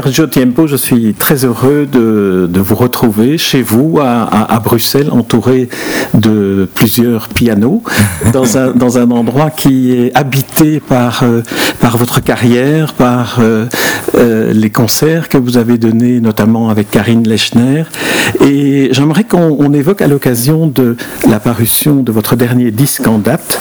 Sergio 0.00 0.28
Tiempo, 0.28 0.68
je 0.68 0.76
suis 0.76 1.12
très 1.12 1.44
heureux 1.44 1.84
de, 1.90 2.60
vous 2.60 2.76
retrouver 2.76 3.36
chez 3.36 3.62
vous 3.62 3.98
à, 4.00 4.60
Bruxelles, 4.62 5.10
entouré 5.10 5.68
de 6.14 6.47
plusieurs 6.66 7.28
pianos, 7.28 7.82
dans 8.32 8.58
un, 8.58 8.72
dans 8.72 8.98
un 8.98 9.10
endroit 9.10 9.50
qui 9.50 9.92
est 9.92 10.16
habité 10.16 10.80
par, 10.80 11.22
euh, 11.22 11.42
par 11.80 11.96
votre 11.96 12.20
carrière, 12.20 12.94
par 12.94 13.38
euh, 13.40 13.66
euh, 14.16 14.52
les 14.52 14.70
concerts 14.70 15.28
que 15.28 15.38
vous 15.38 15.56
avez 15.56 15.78
donnés, 15.78 16.20
notamment 16.20 16.70
avec 16.70 16.90
Karine 16.90 17.26
Lechner. 17.28 17.84
Et 18.40 18.88
j'aimerais 18.92 19.24
qu'on 19.24 19.72
évoque 19.72 20.02
à 20.02 20.06
l'occasion 20.06 20.66
de 20.66 20.96
la 21.28 21.40
parution 21.40 21.96
de 21.96 22.12
votre 22.12 22.36
dernier 22.36 22.70
disque 22.70 23.06
en 23.06 23.18
date, 23.18 23.60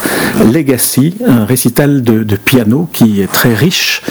Legacy, 0.53 1.16
un 1.25 1.45
récital 1.45 2.02
de, 2.03 2.23
piano 2.38 2.88
qui 2.94 3.22
est 3.22 3.31
très 3.31 3.53
riche 3.53 4.03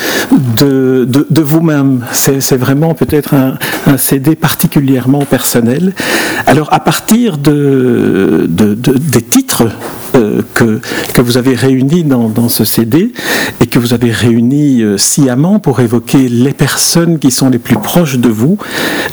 de, 0.56 1.06
de, 1.08 1.26
de 1.30 1.40
vous-même 1.40 2.04
c'est 2.12 2.56
vraiment 2.56 2.94
peut-être 2.94 3.34
un, 3.34 3.56
CD 3.98 4.34
particulièrement 4.34 5.24
personnel. 5.24 5.94
Alors 6.46 6.72
à 6.72 6.80
partir 6.80 7.38
de, 7.38 8.46
des 8.76 9.22
titres 9.22 9.68
euh, 10.16 10.42
que, 10.54 10.80
que 11.12 11.20
vous 11.20 11.36
avez 11.36 11.54
réunis 11.54 12.04
dans, 12.04 12.48
ce 12.48 12.64
CD 12.64 13.12
et 13.60 13.66
que 13.66 13.78
vous 13.78 13.92
avez 13.92 14.10
réunis 14.10 14.82
euh, 14.82 14.96
sciemment 14.96 15.58
pour 15.58 15.80
évoquer 15.80 16.28
les 16.28 16.52
personnes 16.52 17.18
qui 17.18 17.30
sont 17.30 17.50
les 17.50 17.58
plus 17.58 17.76
proches 17.76 18.16
de 18.16 18.28
vous, 18.28 18.56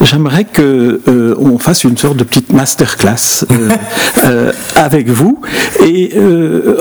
j'aimerais 0.02 0.46
que 0.46 1.02
euh, 1.08 1.36
on 1.40 1.58
fasse 1.58 1.84
une 1.84 1.98
sorte 1.98 2.18
de 2.18 2.24
petite 2.24 2.54
masterclass 2.54 3.46
avec 4.76 5.10
vous. 5.10 5.42
Et 5.86 6.14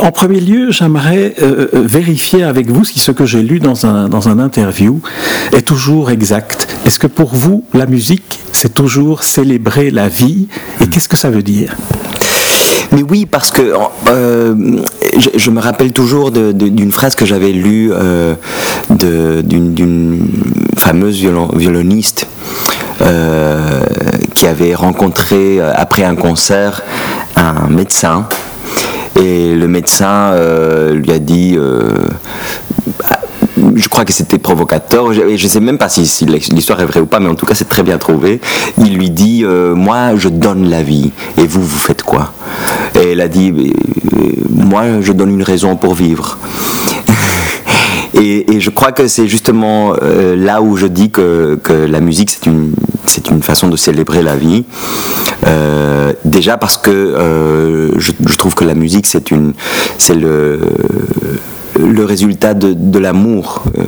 en 0.00 0.12
premier 0.12 0.40
lieu, 0.40 0.70
j'aimerais 0.70 1.34
vérifier 1.72 2.44
avec 2.44 2.70
vous 2.70 2.84
si 2.84 3.00
ce 3.00 3.10
que 3.10 3.26
j'ai 3.26 3.42
lu 3.42 3.58
dans 3.58 3.86
un, 3.86 4.08
dans 4.08 4.28
un 4.28 4.38
interview 4.38 5.00
est 5.52 5.62
toujours 5.62 6.10
exact. 6.10 6.68
Est-ce 6.84 6.98
que 6.98 7.06
pour 7.06 7.34
vous, 7.34 7.64
la 7.74 7.86
musique, 7.86 8.40
c'est 8.52 8.74
toujours 8.74 9.24
célébrer 9.24 9.90
la 9.90 10.08
vie 10.08 10.48
Et 10.80 10.86
qu'est-ce 10.86 11.08
que 11.08 11.16
ça 11.16 11.30
veut 11.30 11.42
dire? 11.42 11.74
Mais 12.92 13.02
oui, 13.02 13.26
parce 13.26 13.50
que 13.50 13.72
euh, 14.08 14.54
je, 15.34 15.50
me 15.50 15.60
rappelle 15.60 15.92
toujours 15.92 16.30
d'une 16.30 16.92
phrase 16.92 17.14
que 17.14 17.24
j'avais 17.24 17.52
lue 17.52 17.90
euh, 17.92 18.34
d'une 18.90 20.28
fameuse 20.76 21.24
violoniste 21.54 22.26
euh, 23.00 23.80
qui 24.34 24.46
avait 24.46 24.74
rencontré 24.74 25.60
après 25.60 26.04
un 26.04 26.16
concert 26.16 26.82
un 27.36 27.68
médecin. 27.68 28.26
Et 29.20 29.54
le 29.54 29.68
médecin 29.68 30.34
lui 30.92 31.12
a 31.12 31.18
dit 31.18 31.56
je 33.76 33.88
crois 33.88 34.04
que 34.04 34.12
c'était 34.12 34.38
provocateur. 34.38 35.12
Je 35.12 35.22
ne 35.22 35.36
sais 35.36 35.60
même 35.60 35.78
pas 35.78 35.88
si, 35.88 36.26
l'histoire 36.26 36.80
est 36.80 36.86
vraie 36.86 37.00
ou 37.00 37.06
pas, 37.06 37.20
mais 37.20 37.28
en 37.28 37.34
tout 37.34 37.46
cas, 37.46 37.54
c'est 37.54 37.68
très 37.68 37.82
bien 37.82 37.98
trouvé. 37.98 38.40
Il 38.78 38.94
lui 38.94 39.10
dit 39.10 39.42
euh, 39.44 39.74
Moi, 39.74 40.16
je 40.16 40.28
donne 40.28 40.68
la 40.68 40.82
vie, 40.82 41.12
et 41.36 41.46
vous, 41.46 41.62
vous 41.62 41.78
faites 41.78 42.02
quoi? 42.02 42.32
Et 42.94 43.12
elle 43.12 43.20
a 43.20 43.28
dit 43.28 43.52
euh, 43.52 44.18
Moi, 44.50 45.00
je 45.00 45.12
donne 45.12 45.30
une 45.30 45.42
raison 45.42 45.76
pour 45.76 45.94
vivre. 45.94 46.38
et, 48.14 48.60
je 48.60 48.70
crois 48.70 48.92
que 48.92 49.08
c'est 49.08 49.26
justement 49.26 49.94
euh, 50.02 50.36
là 50.36 50.62
où 50.62 50.76
je 50.76 50.86
dis 50.86 51.10
que, 51.10 51.58
la 51.68 52.00
musique, 52.00 52.30
c'est 52.30 52.46
une, 52.46 52.72
c'est 53.06 53.30
une 53.30 53.42
façon 53.42 53.68
de 53.68 53.76
célébrer 53.76 54.22
la 54.22 54.36
vie. 54.36 54.64
déjà 56.24 56.56
parce 56.56 56.76
que 56.76 57.94
je, 57.98 58.12
je, 58.26 58.36
trouve 58.36 58.54
que 58.54 58.64
la 58.64 58.74
musique, 58.74 59.06
c'est 59.06 59.30
une, 59.30 59.54
c'est 59.98 60.14
le 60.14 60.60
le 61.78 62.04
résultat 62.04 62.54
de, 62.54 62.98
l'amour. 62.98 63.64
Euh, 63.78 63.82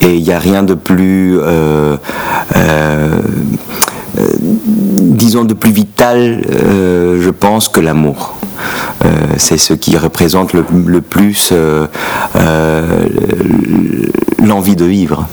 et 0.00 0.16
il 0.16 0.22
n'y 0.22 0.32
a 0.32 0.38
rien 0.38 0.62
de 0.62 0.74
plus, 0.74 1.38
euh, 1.40 1.96
euh, 2.56 3.20
disons, 4.16 5.44
de 5.44 5.54
plus 5.54 5.72
vital, 5.72 6.42
je 6.50 7.30
pense, 7.30 7.68
que 7.68 7.80
l'amour. 7.80 8.34
c'est 9.38 9.58
ce 9.58 9.72
qui 9.72 9.96
représente 9.96 10.52
le, 10.52 10.64
le 10.86 11.00
plus 11.00 11.52
l'envie 14.44 14.76
de 14.76 14.84
vivre. 14.84 15.26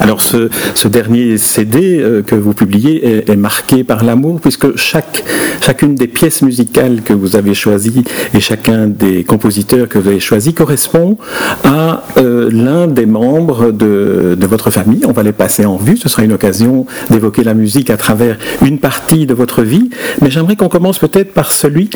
Alors 0.00 0.22
ce, 0.22 0.48
dernier 0.88 1.38
CD 1.38 1.98
euh, 1.98 2.22
que 2.22 2.34
vous 2.34 2.54
publiez 2.54 3.30
est, 3.30 3.36
marqué 3.36 3.84
par 3.84 4.04
l'amour, 4.04 4.40
puisque 4.40 4.76
chacune 4.76 5.94
des 5.94 6.06
pièces 6.06 6.42
musicales 6.42 7.02
que 7.02 7.12
vous 7.12 7.36
avez 7.36 7.54
choisies 7.54 8.04
et 8.34 8.40
chacun 8.40 8.86
des 8.86 9.24
compositeurs 9.24 9.88
que 9.88 9.98
vous 9.98 10.08
avez 10.08 10.20
choisis 10.20 10.54
correspond 10.54 11.18
à 11.64 12.04
euh, 12.16 12.48
l'un 12.52 12.86
des 12.86 13.06
membres 13.06 13.70
de, 13.70 14.36
votre 14.48 14.70
famille. 14.70 15.04
On 15.06 15.12
va 15.12 15.22
les 15.22 15.32
passer 15.32 15.66
en 15.66 15.76
vue, 15.76 15.96
ce 15.98 16.08
sera 16.08 16.24
une 16.24 16.32
occasion 16.32 16.86
d'évoquer 17.10 17.44
la 17.44 17.52
musique 17.52 17.90
à 17.90 17.96
travers 17.98 18.38
une 18.64 18.78
partie 18.78 19.26
de 19.26 19.34
votre 19.34 19.62
vie, 19.62 19.90
mais 20.22 20.30
j'aimerais 20.30 20.56
qu'on 20.56 20.70
commence 20.70 20.98
peut-être 20.98 21.34
par 21.34 21.52
celui 21.52 21.90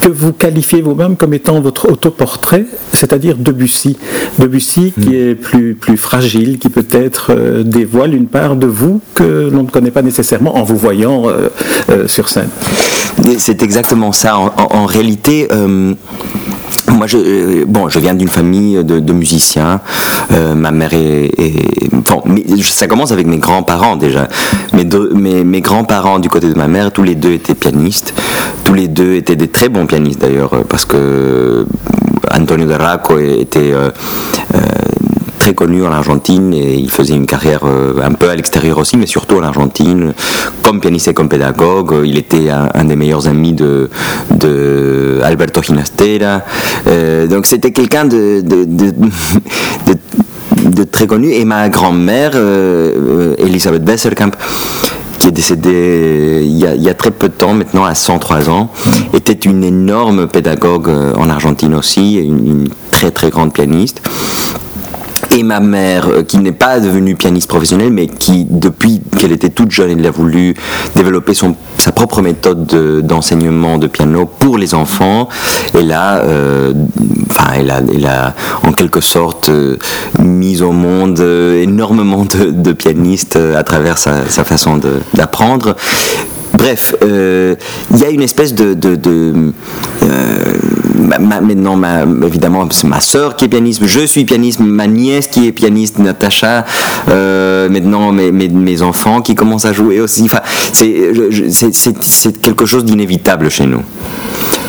que 0.00 0.08
vous 0.08 0.32
qualifiez 0.32 0.80
vous-même 0.82 1.16
comme 1.16 1.34
étant 1.34 1.60
votre 1.60 1.90
autoportrait, 1.90 2.64
c'est-à-dire 2.92 3.36
Debussy. 3.36 3.96
Debussy 4.38 4.92
qui 4.92 5.10
hmm. 5.10 5.14
est 5.14 5.34
plus, 5.34 5.74
plus 5.74 5.96
fragile, 5.96 6.58
qui 6.58 6.68
peut-être 6.68 7.28
euh, 7.30 7.62
dévoile 7.62 8.14
une 8.14 8.26
part 8.26 8.56
de 8.56 8.66
vous 8.66 9.00
que 9.14 9.50
l'on 9.52 9.64
ne 9.64 9.68
connaît 9.68 9.90
pas 9.90 10.02
nécessairement 10.02 10.56
en 10.56 10.62
vous 10.62 10.76
voyant 10.76 11.28
euh, 11.28 11.48
euh, 11.90 12.08
sur 12.08 12.28
scène. 12.28 12.48
C'est 13.38 13.62
exactement 13.62 14.12
ça. 14.12 14.36
En, 14.38 14.86
réalité, 14.86 15.48
moi, 17.02 17.08
je, 17.08 17.64
bon, 17.64 17.88
je 17.88 17.98
viens 17.98 18.14
d'une 18.14 18.28
famille 18.28 18.84
de, 18.84 19.12
musiciens. 19.12 19.80
ma 20.30 20.70
mère 20.70 20.94
est, 20.94 21.32
ça 22.62 22.86
commence 22.86 23.10
avec 23.10 23.26
mes 23.26 23.38
grands-parents 23.38 23.96
déjà. 23.96 24.28
Mes, 24.72 24.84
mes, 25.12 25.42
mes 25.42 25.60
grands-parents 25.62 26.20
du 26.20 26.28
côté 26.28 26.48
de 26.48 26.54
ma 26.54 26.68
mère, 26.68 26.92
tous 26.92 27.02
les 27.02 27.16
deux 27.16 27.32
étaient 27.32 27.56
pianistes. 27.56 28.14
Tous 28.62 28.72
les 28.72 28.86
deux 28.86 29.14
étaient 29.14 29.34
des 29.34 29.48
très 29.48 29.68
bons 29.68 29.86
pianistes 29.86 30.20
d'ailleurs, 30.20 30.52
parce 30.68 30.84
que 30.84 31.66
Antonio 32.30 32.68
Garraco 32.68 33.18
était 33.18 33.72
très 35.42 35.54
connu 35.54 35.84
en 35.84 35.90
Argentine 35.90 36.54
et 36.54 36.74
il 36.74 36.88
faisait 36.88 37.14
une 37.14 37.26
carrière 37.26 37.62
euh, 37.64 38.00
un 38.00 38.12
peu 38.12 38.30
à 38.30 38.36
l'extérieur 38.36 38.78
aussi, 38.78 38.96
mais 38.96 39.06
surtout 39.06 39.38
en 39.38 39.42
Argentine, 39.42 40.14
comme 40.62 40.78
pianiste 40.78 41.08
et 41.08 41.14
comme 41.14 41.28
pédagogue. 41.28 41.96
Il 42.04 42.16
était 42.16 42.48
un, 42.50 42.84
des 42.84 42.94
meilleurs 42.94 43.26
amis 43.26 43.52
de, 43.52 43.90
Alberto 45.24 45.60
Ginastera. 45.60 46.42
Euh, 46.86 47.26
donc 47.26 47.46
c'était 47.46 47.72
quelqu'un 47.72 48.04
de, 48.06 48.40
très 50.92 51.08
connu. 51.08 51.32
Et 51.32 51.44
ma 51.44 51.68
grand-mère, 51.68 52.30
euh, 52.36 53.34
Elisabeth 53.38 53.82
Besserkamp, 53.82 54.30
qui 55.18 55.26
est 55.26 55.32
décédée 55.32 56.42
il 56.44 56.56
y, 56.56 56.66
a, 56.68 56.76
il 56.76 56.82
y, 56.84 56.88
a, 56.88 56.94
très 56.94 57.10
peu 57.10 57.28
de 57.28 57.34
temps, 57.34 57.54
maintenant 57.54 57.84
à 57.84 57.96
103 57.96 58.48
ans, 58.48 58.70
était 59.12 59.32
une 59.32 59.64
énorme 59.64 60.28
pédagogue 60.28 60.88
en 61.16 61.28
Argentine 61.28 61.74
aussi, 61.74 62.14
une 62.14 62.68
très 62.92 63.10
très 63.10 63.30
grande 63.30 63.52
pianiste 63.52 64.02
et 65.34 65.42
ma 65.42 65.60
mère, 65.60 66.08
euh, 66.08 66.22
qui 66.22 66.38
n'est 66.38 66.52
pas 66.52 66.80
devenue 66.80 67.16
pianiste 67.16 67.48
professionnelle, 67.48 67.92
mais 67.92 68.06
qui, 68.06 68.46
depuis 68.48 69.00
qu'elle 69.18 69.32
était 69.32 69.48
toute 69.48 69.70
jeune, 69.70 69.98
elle 69.98 70.06
a 70.06 70.10
voulu 70.10 70.54
développer 70.94 71.34
son, 71.34 71.56
sa 71.78 71.92
propre 71.92 72.22
méthode 72.22 72.66
d'enseignement 73.04 73.78
de, 73.78 73.86
piano 73.86 74.26
pour 74.26 74.58
les 74.58 74.74
enfants. 74.74 75.28
Elle 75.74 75.92
a, 75.92 76.18
euh, 76.18 76.72
enfin, 77.30 77.52
elle 77.56 77.70
a, 77.70 77.80
elle 77.94 78.06
a 78.06 78.34
en 78.62 78.72
quelque 78.72 79.00
sorte 79.00 79.48
euh, 79.48 79.76
mis 80.18 80.62
au 80.62 80.72
monde 80.72 81.20
énormément 81.20 82.24
de, 82.24 82.72
pianistes 82.72 83.36
à 83.36 83.62
travers 83.62 83.98
sa 83.98 84.44
façon 84.44 84.80
d'apprendre. 85.14 85.76
Bref, 86.54 86.94
il 87.02 87.98
y 87.98 88.04
a 88.04 88.10
une 88.10 88.22
espèce 88.22 88.54
de, 88.54 88.74
de 88.74 89.52
maintenant, 91.18 91.76
ma, 91.76 92.02
évidemment, 92.26 92.66
c'est 92.70 92.86
ma 92.86 93.00
sœur 93.00 93.36
qui 93.36 93.44
est 93.44 93.48
pianiste, 93.48 93.82
je 93.84 94.00
suis 94.00 94.24
pianiste, 94.24 94.60
ma 94.60 94.86
nièce 94.86 95.26
qui 95.28 95.46
est 95.46 95.52
pianiste, 95.52 95.98
Natacha, 95.98 96.64
euh, 97.08 97.68
maintenant 97.68 98.12
mes, 98.12 98.82
enfants 98.82 99.20
qui 99.20 99.34
commencent 99.34 99.64
à 99.64 99.72
jouer 99.72 100.00
aussi. 100.00 100.22
Enfin, 100.24 100.40
c'est 100.72 102.40
quelque 102.40 102.66
chose 102.66 102.84
d'inévitable 102.84 103.50
chez 103.50 103.66
nous. 103.66 103.82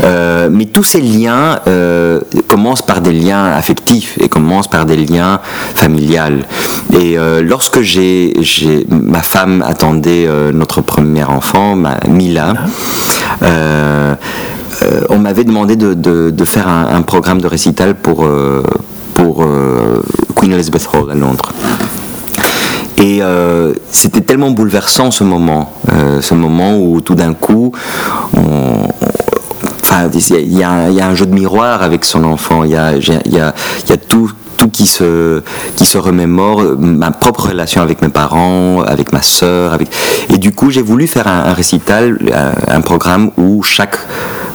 Euh, 0.03 0.49
mais 0.51 0.65
tous 0.65 0.83
ces 0.83 1.01
liens 1.01 1.59
euh, 1.67 2.19
commencent 2.47 2.81
par 2.81 3.01
des 3.01 3.13
liens 3.13 3.45
affectifs 3.45 4.17
et 4.19 4.27
commencent 4.27 4.67
par 4.67 4.85
des 4.85 4.97
liens 4.97 5.39
familiales. 5.75 6.45
Et 6.91 7.17
euh, 7.17 7.41
lorsque 7.41 7.79
ma 8.89 9.21
femme 9.21 9.63
attendait 9.65 10.27
notre 10.53 10.81
premier 10.81 11.23
enfant, 11.23 11.72
ma, 11.75 11.97
Mila, 12.07 12.53
on 15.09 15.19
m'avait 15.19 15.43
demandé 15.43 15.75
de, 15.75 15.93
de, 15.93 16.45
faire 16.45 16.67
un, 16.67 16.95
un, 16.95 17.01
programme 17.01 17.41
de 17.41 17.47
récital 17.47 17.95
pour, 17.95 18.27
pour 19.13 19.45
Queen 20.35 20.53
Elizabeth 20.53 20.89
Hall 20.93 21.11
à 21.11 21.15
Londres. 21.15 21.51
Et 22.97 23.21
c'était 23.91 24.21
tellement 24.21 24.51
bouleversant 24.51 25.11
ce 25.11 25.23
moment, 25.23 25.73
ce 26.21 26.33
moment 26.33 26.77
où 26.77 27.01
tout 27.01 27.15
d'un 27.15 27.33
coup, 27.33 27.71
on, 28.35 28.87
il 30.23 30.57
y, 30.57 30.63
a, 30.63 31.05
un 31.07 31.15
jeu 31.15 31.25
de 31.25 31.33
miroir 31.33 31.83
avec 31.83 32.05
son 32.05 32.23
enfant. 32.23 32.63
Il 32.63 32.71
y 32.71 32.77
a, 32.77 33.97
tout 34.07 34.31
qui 34.71 34.85
se, 34.85 35.41
qui 35.75 35.85
se 35.85 35.97
remémore, 35.97 36.61
ma 36.77 37.11
propre 37.11 37.49
relation 37.49 37.81
avec 37.81 38.01
mes 38.01 38.09
parents, 38.09 38.81
avec 38.81 39.13
ma 39.13 39.21
sœur. 39.21 39.73
Avec... 39.73 39.89
Et 40.29 40.37
du 40.37 40.51
coup, 40.51 40.69
j'ai 40.69 40.81
voulu 40.81 41.07
faire 41.07 41.27
un, 41.27 41.53
récital, 41.53 42.19
un, 42.67 42.81
programme 42.81 43.31
où 43.37 43.63
chaque 43.63 43.97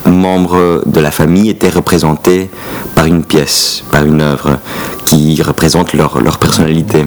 membre 0.06 0.82
de 0.87 1.00
la 1.00 1.10
famille 1.10 1.50
était 1.50 1.69
représenté 1.69 2.50
par 2.94 3.06
une 3.06 3.25
pièce, 3.25 3.82
par 3.90 4.05
une 4.05 4.20
œuvre 4.20 4.58
qui 5.05 5.40
représente 5.43 5.93
leur, 5.93 6.20
leur 6.20 6.38
personnalité. 6.38 7.04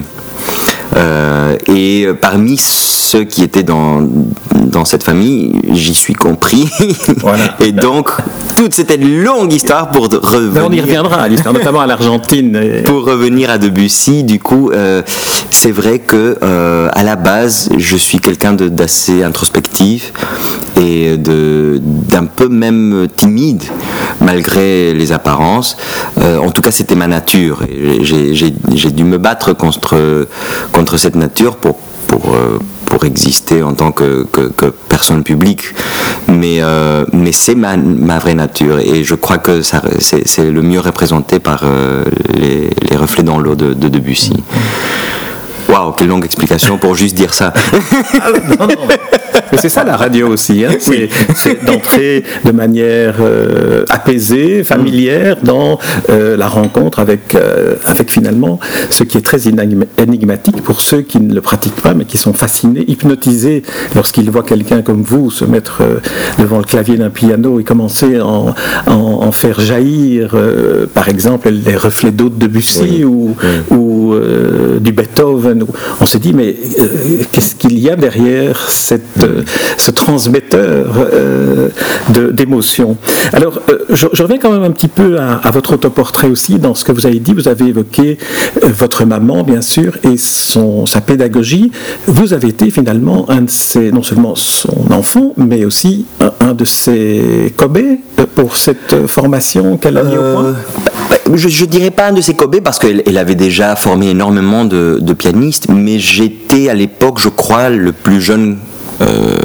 Euh, 0.96 1.56
et 1.66 2.08
parmi 2.20 2.56
ceux 2.58 3.24
qui 3.24 3.42
étaient 3.42 3.62
dans, 3.62 4.06
dans 4.54 4.84
cette 4.84 5.02
famille, 5.02 5.52
j'y 5.70 5.94
suis 5.94 6.14
compris. 6.14 6.68
et 7.60 7.72
donc, 7.72 8.10
toute 8.56 8.74
cette 8.74 8.96
longue 9.02 9.52
histoire 9.52 9.90
pour 9.90 10.04
revenir. 10.04 10.64
on 10.66 10.72
y 10.72 10.80
reviendra 10.80 11.22
à 11.22 11.28
l'histoire, 11.28 11.54
notamment 11.54 11.80
à 11.80 11.86
l'Argentine. 11.86 12.58
Pour 12.84 13.04
revenir 13.04 13.50
à 13.50 13.58
Debussy, 13.58 14.24
du 14.24 14.38
coup, 14.38 14.70
euh, 14.70 15.02
c'est 15.50 15.70
vrai 15.70 15.98
que 15.98 16.36
euh, 16.42 16.88
à 16.92 17.02
la 17.02 17.16
base, 17.16 17.70
je 17.76 17.96
suis 17.96 18.18
quelqu'un 18.18 18.52
d'assez 18.52 19.22
introspectif 19.22 19.61
et 20.76 21.16
d'un 21.16 22.26
peu 22.26 22.48
même 22.48 23.06
timide, 23.16 23.62
malgré 24.20 24.94
les 24.94 25.12
apparences. 25.12 25.76
en 26.18 26.50
tout 26.50 26.62
cas, 26.62 26.70
c'était 26.70 26.94
ma 26.94 27.06
nature. 27.06 27.60
J'ai 28.00 28.90
dû 28.90 29.04
me 29.04 29.18
battre 29.18 29.52
contre, 29.52 30.26
contre 30.72 30.96
cette 30.96 31.16
nature 31.16 31.56
pour, 31.56 31.78
pour, 32.12 32.34
euh, 32.34 32.58
pour 32.84 33.04
exister 33.04 33.62
en 33.62 33.72
tant 33.74 33.90
que, 33.92 34.26
personne 34.88 35.22
publique. 35.22 35.62
Mais, 36.28 36.58
euh, 36.60 37.04
mais 37.12 37.32
c'est 37.32 37.54
ma, 37.54 37.76
vraie 38.18 38.34
nature 38.34 38.78
et 38.78 39.02
je 39.02 39.14
crois 39.14 39.38
que 39.38 39.60
c'est 39.62 40.50
le 40.50 40.62
mieux 40.62 40.80
représenté 40.80 41.38
par 41.38 41.62
euh, 41.64 42.04
les, 42.34 42.70
reflets 42.96 43.22
dans 43.22 43.38
l'eau 43.38 43.54
de 43.54 43.88
Debussy. 43.88 44.34
Waouh, 45.82 45.92
quelle 45.92 46.08
longue 46.08 46.24
explication 46.24 46.78
pour 46.78 46.94
juste 46.94 47.16
dire 47.16 47.34
ça. 47.34 47.52
Ah, 48.20 48.30
non, 48.30 48.66
non. 48.68 48.76
c'est 49.58 49.68
ça 49.68 49.84
la 49.84 49.96
radio 49.96 50.28
aussi, 50.28 50.64
hein. 50.64 50.72
c'est 50.78 51.64
d'entrer 51.64 52.24
de 52.44 52.52
manière 52.52 53.16
euh, 53.20 53.84
apaisée, 53.88 54.64
familière 54.64 55.36
dans 55.42 55.78
euh, 56.10 56.36
la 56.36 56.48
rencontre 56.48 56.98
avec, 56.98 57.34
euh, 57.34 57.76
avec 57.86 58.10
finalement 58.10 58.58
ce 58.90 59.04
qui 59.04 59.18
est 59.18 59.22
très 59.22 59.48
énigmatique 59.48 60.62
pour 60.62 60.80
ceux 60.80 61.02
qui 61.02 61.20
ne 61.20 61.34
le 61.34 61.40
pratiquent 61.40 61.80
pas 61.80 61.94
mais 61.94 62.04
qui 62.04 62.16
sont 62.18 62.32
fascinés, 62.32 62.84
hypnotisés 62.88 63.62
lorsqu'ils 63.94 64.30
voient 64.30 64.42
quelqu'un 64.42 64.82
comme 64.82 65.02
vous 65.02 65.30
se 65.30 65.44
mettre 65.44 65.82
devant 66.38 66.58
le 66.58 66.64
clavier 66.64 66.96
d'un 66.96 67.10
piano 67.10 67.60
et 67.60 67.64
commencer 67.64 68.18
à 68.18 68.26
en, 68.26 68.54
en, 68.86 69.32
faire 69.32 69.60
jaillir 69.60 70.36
par 70.94 71.08
exemple 71.08 71.50
les 71.50 71.76
reflets 71.76 72.10
d'eau 72.10 72.28
de 72.28 72.38
Debussy 72.38 73.04
ou, 73.04 73.36
ou 73.70 74.14
du 74.80 74.92
Beethoven. 74.92 75.64
On 76.00 76.06
se 76.06 76.18
dit 76.18 76.32
mais 76.32 76.56
qu'est-ce 77.32 77.54
qu'il 77.54 77.78
y 77.78 77.90
a 77.90 77.96
derrière 77.96 78.70
cette 78.70 79.02
ce 79.76 79.90
transmetteur 79.90 80.94
euh, 81.12 81.68
d'émotions. 82.32 82.96
Alors, 83.32 83.60
euh, 83.70 83.78
je, 83.90 84.22
reviens 84.22 84.38
quand 84.38 84.52
même 84.52 84.62
un 84.62 84.70
petit 84.70 84.88
peu 84.88 85.18
à, 85.18 85.50
votre 85.50 85.74
autoportrait 85.74 86.28
aussi. 86.28 86.58
Dans 86.58 86.74
ce 86.74 86.84
que 86.84 86.92
vous 86.92 87.06
avez 87.06 87.18
dit, 87.18 87.32
vous 87.32 87.48
avez 87.48 87.66
évoqué 87.66 88.18
euh, 88.62 88.68
votre 88.68 89.04
maman, 89.04 89.42
bien 89.42 89.60
sûr, 89.60 89.96
et 90.04 90.16
son, 90.16 90.86
sa 90.86 91.00
pédagogie. 91.00 91.72
Vous 92.06 92.32
avez 92.32 92.48
été 92.48 92.70
finalement 92.70 93.28
un 93.30 93.42
de 93.42 93.50
ses, 93.50 93.90
non 93.92 94.02
seulement 94.02 94.34
son 94.34 94.90
enfant, 94.90 95.32
mais 95.36 95.64
aussi 95.64 96.06
un, 96.40 96.54
de 96.54 96.64
ses 96.64 97.52
cobés 97.56 98.00
pour 98.34 98.56
cette 98.56 99.06
formation 99.06 99.76
qu'elle 99.76 99.98
a 99.98 100.04
mis 100.04 100.16
au 100.16 100.32
point? 100.34 100.54
Bah, 101.10 101.16
je, 101.34 101.64
ne 101.64 101.70
dirais 101.70 101.90
pas 101.90 102.08
un 102.08 102.12
de 102.12 102.20
ses 102.20 102.34
cobés 102.34 102.60
parce 102.60 102.78
qu'elle 102.78 103.18
avait 103.18 103.34
déjà 103.34 103.76
formé 103.76 104.10
énormément 104.10 104.64
de, 104.64 104.98
de 105.00 105.12
pianistes, 105.12 105.51
mais 105.68 105.98
j'étais 105.98 106.68
à 106.68 106.74
l'époque, 106.74 107.20
je 107.20 107.28
crois, 107.28 107.68
le 107.68 107.92
plus 107.92 108.20
jeune 108.20 108.58
euh, 109.00 109.38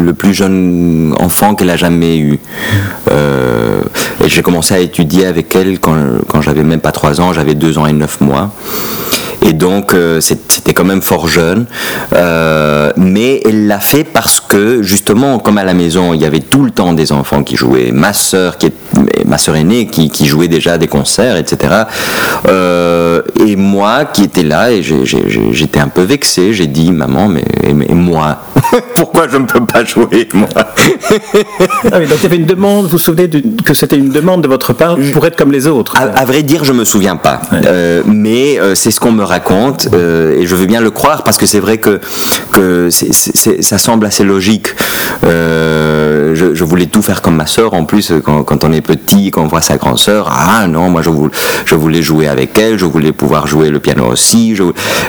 le 0.00 0.12
plus 0.14 0.32
jeune 0.32 1.14
enfant 1.18 1.54
qu'elle 1.54 1.70
a 1.70 1.76
jamais 1.76 2.18
eu. 2.18 2.38
Euh, 3.10 3.82
et 4.24 4.28
j'ai 4.28 4.42
commencé 4.42 4.74
à 4.74 4.78
étudier 4.78 5.26
avec 5.26 5.54
elle 5.54 5.80
quand, 5.80 5.96
quand 6.28 6.40
j'avais 6.40 6.62
même 6.62 6.80
pas 6.80 6.92
3 6.92 7.20
ans, 7.20 7.32
j'avais 7.32 7.54
2 7.54 7.78
ans 7.78 7.86
et 7.86 7.92
9 7.92 8.20
mois. 8.20 8.52
Et 9.42 9.52
donc, 9.52 9.94
euh, 9.94 10.20
c'était 10.20 10.72
quand 10.72 10.84
même 10.84 11.02
fort 11.02 11.28
jeune. 11.28 11.66
Mais 12.96 13.40
elle 13.44 13.66
l'a 13.66 13.80
fait 13.80 14.04
parce 14.04 14.40
que, 14.40 14.82
justement, 14.82 15.38
comme 15.38 15.58
à 15.58 15.64
la 15.64 15.74
maison, 15.74 16.14
il 16.14 16.20
y 16.20 16.24
avait 16.24 16.40
tout 16.40 16.62
le 16.62 16.70
temps 16.70 16.92
des 16.92 17.12
enfants 17.12 17.42
qui 17.42 17.56
jouaient. 17.56 17.90
Ma 17.92 18.12
soeur, 18.12 18.58
qui 18.58 18.66
est, 18.66 18.74
ma 19.24 19.38
soeur 19.38 19.56
aînée, 19.56 19.86
qui, 19.86 20.10
qui 20.10 20.26
jouait 20.26 20.48
déjà 20.48 20.78
des 20.78 20.86
concerts, 20.86 21.36
etc. 21.36 21.74
Euh, 22.48 23.22
et 23.46 23.56
moi, 23.56 24.04
qui 24.04 24.24
étais 24.24 24.42
là, 24.42 24.72
et 24.72 24.82
j'étais 24.82 25.80
un 25.80 25.88
peu 25.88 26.02
vexé. 26.02 26.52
J'ai 26.52 26.66
dit, 26.66 26.92
maman, 26.92 27.28
mais, 27.28 27.44
moi 27.94 28.38
Pourquoi 28.94 29.28
je 29.28 29.36
ne 29.36 29.46
peux 29.46 29.64
pas 29.64 29.84
jouer, 29.84 30.28
moi? 30.34 30.48
Ah 30.56 32.00
Donc, 32.00 32.18
il 32.18 32.22
y 32.22 32.26
avait 32.26 32.36
une 32.36 32.46
demande, 32.46 32.84
vous 32.84 32.92
vous 32.92 32.98
souvenez 32.98 33.28
que 33.64 33.74
c'était 33.74 33.96
une 33.96 34.10
demande 34.10 34.42
de 34.42 34.48
votre 34.48 34.72
part 34.72 34.96
pour 35.12 35.26
être 35.26 35.36
comme 35.36 35.52
les 35.52 35.66
autres 35.66 35.94
À, 35.96 36.24
vrai 36.24 36.42
dire, 36.42 36.64
je 36.64 36.72
me 36.72 36.84
souviens 36.84 37.16
pas. 37.16 37.40
mais 38.06 38.58
c'est 38.74 38.90
ce 38.90 39.00
qu'on 39.00 39.12
me 39.12 39.24
raconte, 39.24 39.88
euh, 39.94 40.40
et 40.40 40.46
je 40.46 40.54
veux 40.54 40.66
bien 40.66 40.80
le 40.80 40.90
croire 40.90 41.22
parce 41.22 41.36
que 41.36 41.46
c'est 41.46 41.60
vrai 41.60 41.78
que, 41.78 42.00
que 42.52 42.88
ça 42.90 43.78
semble 43.78 44.06
assez 44.06 44.24
logique. 44.24 44.68
Euh, 45.24 46.34
je, 46.34 46.64
voulais 46.64 46.86
tout 46.86 47.02
faire 47.02 47.22
comme 47.22 47.36
ma 47.36 47.46
soeur 47.46 47.74
en 47.74 47.84
plus 47.84 48.12
quand, 48.24 48.64
on 48.64 48.72
est 48.72 48.80
petit, 48.86 49.30
quand 49.30 49.42
on 49.42 49.46
voit 49.46 49.60
sa 49.60 49.76
grande 49.76 49.98
soeur. 49.98 50.30
Ah 50.30 50.66
non, 50.68 50.88
moi 50.90 51.02
je 51.02 51.74
voulais, 51.74 52.02
jouer 52.02 52.28
avec 52.28 52.58
elle, 52.58 52.78
je 52.78 52.84
voulais 52.84 53.12
pouvoir 53.12 53.46
jouer 53.46 53.70
le 53.70 53.80
piano 53.80 54.06
aussi. 54.06 54.56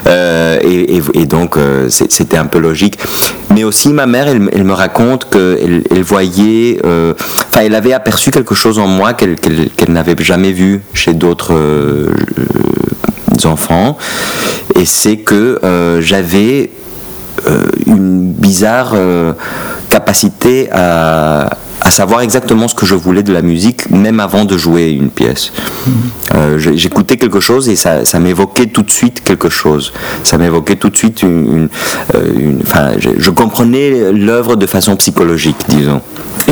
Euh, 0.08 0.60
et, 0.62 1.26
donc 1.26 1.58
c'était 1.90 2.38
un 2.38 2.46
peu 2.46 2.60
logique. 2.60 2.98
Mais 3.54 3.64
aussi 3.64 3.90
ma 3.90 4.06
mère, 4.06 4.28
elle, 4.28 4.64
me 4.64 4.74
raconte 4.74 5.30
qu'elle 5.30 5.84
elle 5.90 6.04
voyait, 6.04 6.80
enfin 6.84 7.62
elle 7.62 7.76
avait 7.76 7.94
aperçu 7.94 8.32
quelque 8.32 8.56
chose 8.56 8.80
en 8.80 8.88
moi 8.88 9.14
qu'elle 9.14 9.36
n'avait 9.90 10.16
jamais 10.20 10.52
vu 10.52 10.82
chez 10.94 11.14
d'autres 11.14 11.54
enfants, 13.46 13.98
et 14.76 14.86
c'est 14.86 15.18
que 15.18 15.60
euh, 15.64 16.02
j'avais 16.02 16.72
euh, 17.48 17.68
une 17.86 18.32
bizarre 18.32 18.92
euh, 18.96 19.34
capacité 19.90 20.70
à, 20.72 21.50
savoir 21.92 22.22
exactement 22.22 22.68
ce 22.68 22.76
que 22.76 22.86
je 22.86 22.96
voulais 22.96 23.24
de 23.24 23.34
la 23.34 23.42
musique, 23.42 23.90
même 23.90 24.20
avant 24.20 24.46
de 24.46 24.58
jouer 24.58 24.90
une 24.90 25.10
pièce. 25.10 25.52
J'écoutais 26.58 27.18
quelque 27.18 27.40
chose 27.40 27.70
et 27.70 27.76
ça, 27.76 28.20
m'évoquait 28.20 28.68
tout 28.68 28.84
de 28.84 28.92
suite 28.92 29.24
quelque 29.24 29.50
chose. 29.50 29.94
Ça 30.24 30.38
m'évoquait 30.38 30.76
tout 30.76 30.90
de 30.90 30.98
suite 30.98 31.24
une... 31.24 31.70
enfin, 32.62 32.92
je 33.00 33.30
comprenais 33.32 34.12
l'œuvre 34.12 34.56
de 34.56 34.66
façon 34.68 34.96
psychologique, 34.96 35.58
disons. 35.70 36.02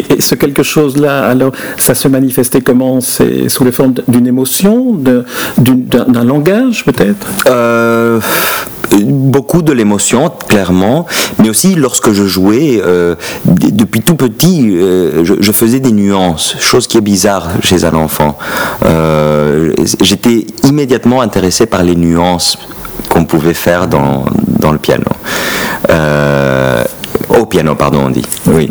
Et 0.10 0.22
ce 0.22 0.36
quelque 0.36 0.64
chose-là, 0.64 1.28
alors, 1.28 1.52
ça 1.78 1.96
se 1.96 2.08
manifestait 2.08 2.62
comment? 2.62 3.02
C'est 3.02 3.50
sous 3.50 3.64
les 3.64 3.72
formes 3.72 3.94
d'une 4.08 4.28
émotion, 4.28 4.94
d'un 5.58 6.24
langage 6.24 6.84
peut-être? 6.86 7.28
Euh, 7.48 8.20
beaucoup 9.04 9.62
de 9.62 9.72
l'émotion, 9.72 10.32
clairement, 10.48 11.06
mais 11.40 11.50
aussi 11.50 11.76
lorsque 11.76 12.12
je 12.12 12.26
jouais, 12.26 12.82
euh, 12.84 13.16
depuis 13.46 14.02
tout 14.02 14.16
petit, 14.16 14.76
euh, 14.76 15.24
je, 15.24 15.52
faisais 15.52 15.80
des 15.80 15.92
nuances, 15.92 16.56
chose 16.60 16.88
qui 16.88 16.98
est 16.98 17.02
bizarre 17.02 17.48
chez 17.64 17.86
un 17.86 17.94
enfant. 17.94 18.38
J'étais 20.02 20.46
immédiatement 20.64 21.22
intéressé 21.22 21.66
par 21.66 21.84
les 21.84 21.96
nuances 21.96 22.58
qu'on 23.10 23.26
pouvait 23.26 23.54
faire 23.54 23.88
dans, 23.88 24.26
dans 24.60 24.72
le 24.72 24.80
piano. 24.80 25.06
Au 27.30 27.46
piano, 27.46 27.76
pardon, 27.76 28.04
on 28.06 28.10
dit. 28.10 28.26
Oui. 28.48 28.70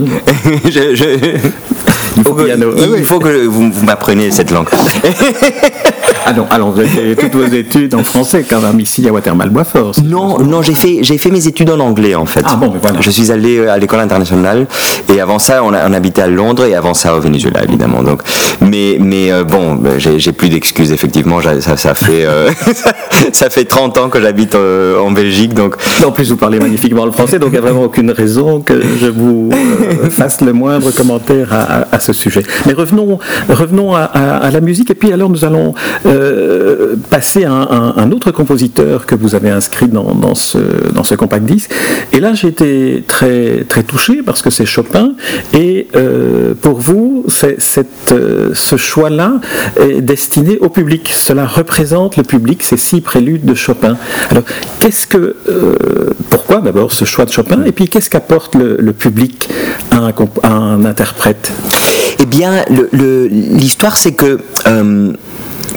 il 2.17 3.05
faut 3.05 3.19
que 3.19 3.47
vous, 3.47 3.71
vous 3.73 3.85
m'appreniez 3.85 4.31
cette 4.31 4.51
langue. 4.51 4.69
Ah 6.27 6.33
non, 6.33 6.47
alors 6.51 6.71
vous 6.71 6.81
avez 6.81 6.89
fait 6.89 7.15
toutes 7.17 7.35
vos 7.35 7.45
études 7.55 7.95
en 7.95 8.03
français 8.05 8.45
quand 8.49 8.61
même 8.61 8.81
ici 8.81 9.07
à 9.09 9.13
Watermal-Boisfort. 9.13 9.93
Non, 10.05 10.39
non, 10.39 10.63
j'ai 10.63 10.75
fait, 10.75 10.99
j'ai 11.03 11.19
fait 11.19 11.31
mes 11.31 11.47
études 11.47 11.71
en 11.71 11.81
anglais 11.81 12.15
en 12.15 12.25
fait. 12.27 12.43
Ah 12.45 12.57
bon, 12.57 12.71
mais 12.73 12.79
voilà. 12.81 13.01
Je 13.01 13.11
suis 13.11 13.31
allé 13.31 13.59
euh, 13.59 13.71
à 13.73 13.79
l'école 13.79 14.01
internationale 14.01 14.67
et 15.13 15.21
avant 15.21 15.39
ça, 15.39 15.63
on, 15.63 15.73
a, 15.75 15.89
on 15.89 15.93
habitait 15.93 16.23
à 16.23 16.27
Londres 16.29 16.65
et 16.65 16.75
avant 16.75 16.95
ça 16.95 17.15
au 17.15 17.21
Venezuela 17.21 17.63
évidemment. 17.63 18.03
Donc, 18.03 18.23
mais, 18.61 18.97
mais 19.01 19.31
euh, 19.33 19.45
bon, 19.45 19.75
ben, 19.75 19.99
j'ai, 19.99 20.33
plus 20.33 20.49
d'excuses 20.49 20.93
effectivement. 20.93 21.41
Ça, 21.61 21.77
ça 21.77 21.95
fait, 21.95 22.25
euh, 22.25 22.51
ça 23.33 23.51
fait 23.51 23.65
30 23.65 23.99
ans 23.99 24.09
que 24.09 24.21
j'habite 24.21 24.55
euh, 24.55 24.99
en 25.01 25.11
Belgique, 25.11 25.55
donc. 25.55 25.77
En 26.05 26.11
plus, 26.13 26.31
vous 26.31 26.37
parlez 26.37 26.59
magnifiquement 26.59 27.05
le 27.05 27.13
français, 27.13 27.39
donc 27.39 27.51
il 27.51 27.53
n'y 27.53 27.59
a 27.59 27.63
vraiment 27.63 27.85
aucune 27.85 28.11
raison 28.11 28.61
que 28.61 28.81
je 29.01 29.07
vous 29.07 29.51
euh, 29.53 30.11
fasse 30.11 30.41
le 30.41 30.53
moindre 30.53 30.91
commentaire 30.91 31.53
à, 31.53 31.63
à- 31.83 31.87
à 31.97 32.01
ce 32.01 32.13
sujet. 32.13 32.43
Mais 32.67 32.73
revenons, 32.73 33.19
revenons 33.49 33.95
à 33.95 34.51
la 34.51 34.61
musique, 34.61 34.91
et 34.91 34.95
puis 34.95 35.13
alors 35.13 35.29
nous 35.31 35.45
allons 35.45 35.75
euh, 36.15 36.97
passer 37.11 37.45
à 37.45 37.53
un, 37.53 38.13
autre 38.13 38.31
compositeur 38.31 39.07
que 39.07 39.15
vous 39.15 39.35
avez 39.35 39.51
inscrit 39.51 39.89
dans, 39.89 40.35
ce, 40.35 41.15
compact 41.15 41.45
disque. 41.45 41.73
Et 42.13 42.21
là, 42.21 42.35
j'ai 42.35 42.49
été 42.49 43.03
très, 43.07 43.65
touché 43.87 44.23
parce 44.25 44.41
que 44.41 44.51
c'est 44.51 44.67
Chopin, 44.67 45.13
et 45.53 45.89
euh, 45.97 46.55
pour 46.61 46.79
vous, 46.79 47.25
euh, 47.43 48.51
ce 48.55 48.77
choix-là 48.77 49.41
est 49.81 50.01
destiné 50.01 50.59
au 50.59 50.69
public. 50.69 51.13
Cela 51.13 51.47
représente 51.47 52.17
le 52.17 52.23
public, 52.23 52.63
ces 52.63 52.77
six 52.77 53.01
préludes 53.01 53.45
de 53.45 53.55
Chopin. 53.55 53.97
Alors, 54.31 54.45
qu'est-ce 54.79 55.07
que, 55.07 55.37
pourquoi 56.31 56.61
d'abord 56.61 56.93
ce 56.93 57.05
choix 57.05 57.25
de 57.25 57.33
Chopin, 57.33 57.65
et 57.65 57.73
puis 57.73 57.89
qu'est-ce 57.89 58.11
qu'apporte 58.11 58.55
le, 58.55 58.93
public 58.93 59.49
à 59.91 60.13
un, 60.45 60.85
interprète? 60.85 61.51
Eh 62.21 62.27
bien, 62.27 62.65
l'histoire, 62.93 63.97
c'est 63.97 64.13
que 64.13 64.39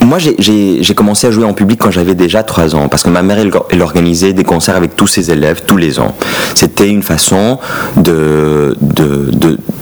moi, 0.02 0.18
j'ai- 0.20 0.94
commencé 0.96 1.28
à 1.28 1.32
jouer 1.32 1.46
en 1.46 1.54
public 1.54 1.80
quand 1.82 1.92
j'avais 1.92 2.16
déjà 2.16 2.44
3 2.44 2.76
ans, 2.76 2.88
parce 2.88 3.04
que 3.04 3.10
ma 3.10 3.22
mère, 3.22 3.38
elle, 3.40 3.82
organisait 3.82 4.34
des 4.34 4.44
concerts 4.44 4.76
avec 4.76 4.96
tous 4.96 5.08
ses 5.08 5.32
élèves 5.32 5.62
tous 5.68 5.78
les 5.78 6.00
ans. 6.00 6.16
C'était 6.56 6.90
une 6.90 7.04
façon 7.04 7.60
de, 7.98 8.76
de, 8.82 9.30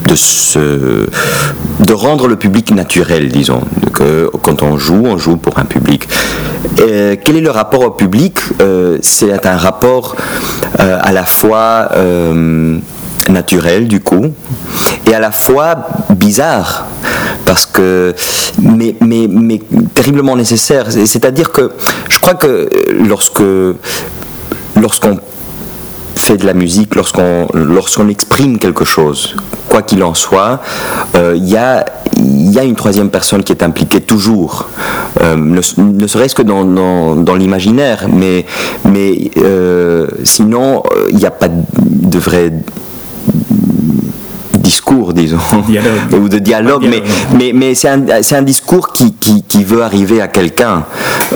de, 0.08 0.16
se, 0.16 1.08
de 1.80 1.94
rendre 1.94 2.28
le 2.28 2.36
public 2.36 2.72
naturel, 2.72 3.30
disons. 3.30 3.62
Que 3.94 4.30
quand 4.42 4.62
on 4.64 4.78
joue, 4.78 5.04
on 5.06 5.18
joue 5.18 5.38
pour 5.38 5.58
un 5.60 5.66
public. 5.66 6.08
Quel 6.78 7.38
est 7.38 7.42
le 7.42 7.52
rapport 7.52 7.82
au 7.86 7.92
public? 7.92 8.38
Euh, 8.62 8.98
C'est 9.02 9.46
un 9.46 9.58
rapport 9.58 10.16
euh, 10.80 10.98
à 11.02 11.12
la 11.12 11.24
fois... 11.26 11.90
euh, 11.96 12.78
naturel 13.28 13.88
du 13.88 14.02
coup 14.02 14.26
et 15.10 15.16
à 15.16 15.20
la 15.20 15.32
fois 15.32 15.88
bizarre 16.12 16.86
parce 17.46 17.66
que 17.66 18.14
mais 18.62 18.96
mais 19.02 19.28
mais 19.30 19.60
terriblement 19.94 20.36
nécessaire. 20.36 20.92
C'est- 20.92 21.06
c'est-à-dire 21.06 21.52
que 21.52 21.72
je 22.10 22.20
crois 22.20 22.34
que 22.34 22.68
lorsque 23.08 23.44
lorsqu'on 24.82 25.20
fait 26.16 26.38
de 26.38 26.46
la 26.46 26.54
musique, 26.54 26.96
lorsqu'on 26.96 27.48
lorsqu'on 27.54 28.08
exprime 28.10 28.58
quelque 28.58 28.86
chose, 28.86 29.36
quoi 29.70 29.82
qu'il 29.82 30.04
en 30.04 30.14
soit, 30.14 30.60
euh, 31.16 31.34
il 31.36 31.48
y, 31.48 31.58
a, 31.58 31.86
y 32.18 32.58
a 32.58 32.64
une 32.64 32.76
troisième 32.76 33.10
personne 33.10 33.44
qui 33.44 33.52
est 33.52 33.64
impliquée 33.64 34.02
toujours, 34.02 34.68
Euh, 35.22 35.38
ne, 35.38 36.08
serait-ce 36.08 36.36
que 36.36 36.42
dans, 36.42 36.66
dans, 37.16 37.36
l'imaginaire, 37.36 38.08
mais, 38.12 38.46
mais 38.84 39.32
euh, 39.38 40.08
sinon, 40.26 40.84
euh, 40.92 41.08
il 41.10 41.16
n'y 41.18 41.26
a 41.26 41.32
pas 41.32 41.48
de 41.48 42.20
vrai 42.20 42.52
discours, 44.70 45.14
disons, 45.14 45.38
Dialogue. 45.68 46.14
ou 46.20 46.28
de 46.30 46.40
dialogue, 46.40 46.86
mais, 46.90 47.04
mais, 47.38 47.52
mais 47.54 47.76
c'est 47.76 47.90
un, 47.90 48.02
c'est 48.24 48.36
un 48.36 48.42
discours 48.42 48.92
qui, 48.94 49.14
qui, 49.14 49.44
qui 49.44 49.64
veut 49.64 49.84
arriver 49.84 50.20
à 50.22 50.28
quelqu'un. 50.28 50.84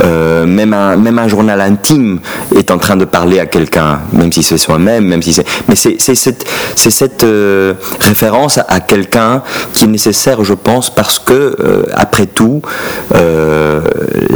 Euh, 0.03 0.45
même, 0.45 0.73
un, 0.73 0.95
même 0.97 1.19
un 1.19 1.27
journal 1.27 1.59
intime 1.61 2.19
est 2.55 2.71
en 2.71 2.77
train 2.77 2.95
de 2.95 3.05
parler 3.05 3.39
à 3.39 3.45
quelqu'un, 3.45 3.99
même 4.13 4.31
si 4.31 4.41
c'est 4.43 4.57
soi-même, 4.57 5.05
même 5.05 5.21
si 5.21 5.33
c'est. 5.33 5.45
Mais 5.67 5.75
c'est 5.75 5.95
c'est 5.99 6.15
cette, 6.15 6.43
c'est 6.75 6.91
cette 7.01 7.23
euh, 7.23 7.73
référence 8.01 8.57
à, 8.57 8.65
à 8.67 8.79
quelqu'un 8.79 9.41
qui 9.73 9.85
est 9.85 9.87
nécessaire, 9.99 10.43
je 10.43 10.53
pense, 10.55 10.89
parce 10.93 11.19
que, 11.19 11.33
euh, 11.59 11.83
après 11.93 12.25
tout, 12.25 12.61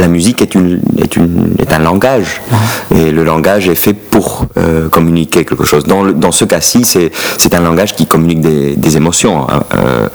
la 0.03 0.07
musique 0.07 0.41
est, 0.41 0.55
une, 0.55 0.79
est, 0.97 1.15
une, 1.15 1.53
est 1.59 1.71
un 1.73 1.79
langage. 1.79 2.41
Et 2.95 3.11
le 3.11 3.23
langage 3.23 3.67
est 3.69 3.75
fait 3.75 3.93
pour 3.93 4.45
communiquer 4.91 5.45
quelque 5.45 5.63
chose. 5.65 5.83
Dans, 5.85 6.03
le- 6.03 6.13
dans 6.13 6.31
ce 6.31 6.45
cas-ci, 6.45 6.83
c'est 6.85 7.11
c'est 7.37 7.53
un 7.55 7.61
langage 7.61 7.95
qui 7.95 8.05
communique 8.05 8.41
des, 8.41 8.75
des 8.83 8.97
émotions. 8.97 9.47
hein. 9.49 9.63
Euh, 9.75 10.07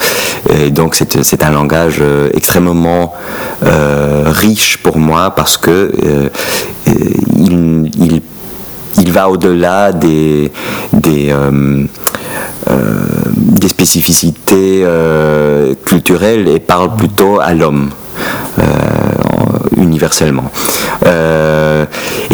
et 0.67 0.71
donc, 0.71 0.95
c'est 0.95 1.43
un 1.43 1.51
langage 1.51 1.99
euh, 2.01 2.31
extrêmement 2.35 3.15
euh, 3.65 4.25
riche 4.27 4.79
pour 4.79 4.99
moi 4.99 5.31
parce 5.35 5.57
que 5.57 5.93
il, 7.37 7.91
il, 8.97 9.13
va 9.13 9.29
au-delà 9.29 9.93
des, 9.93 10.53
des, 10.93 11.33
des 13.37 13.69
spécificités 13.69 14.85
culturelles 15.85 16.49
et 16.49 16.59
parle 16.59 16.95
plutôt 16.97 17.41
à 17.41 17.55
l'homme. 17.55 17.91
Universellement. 19.78 20.50
Euh, 21.06 21.85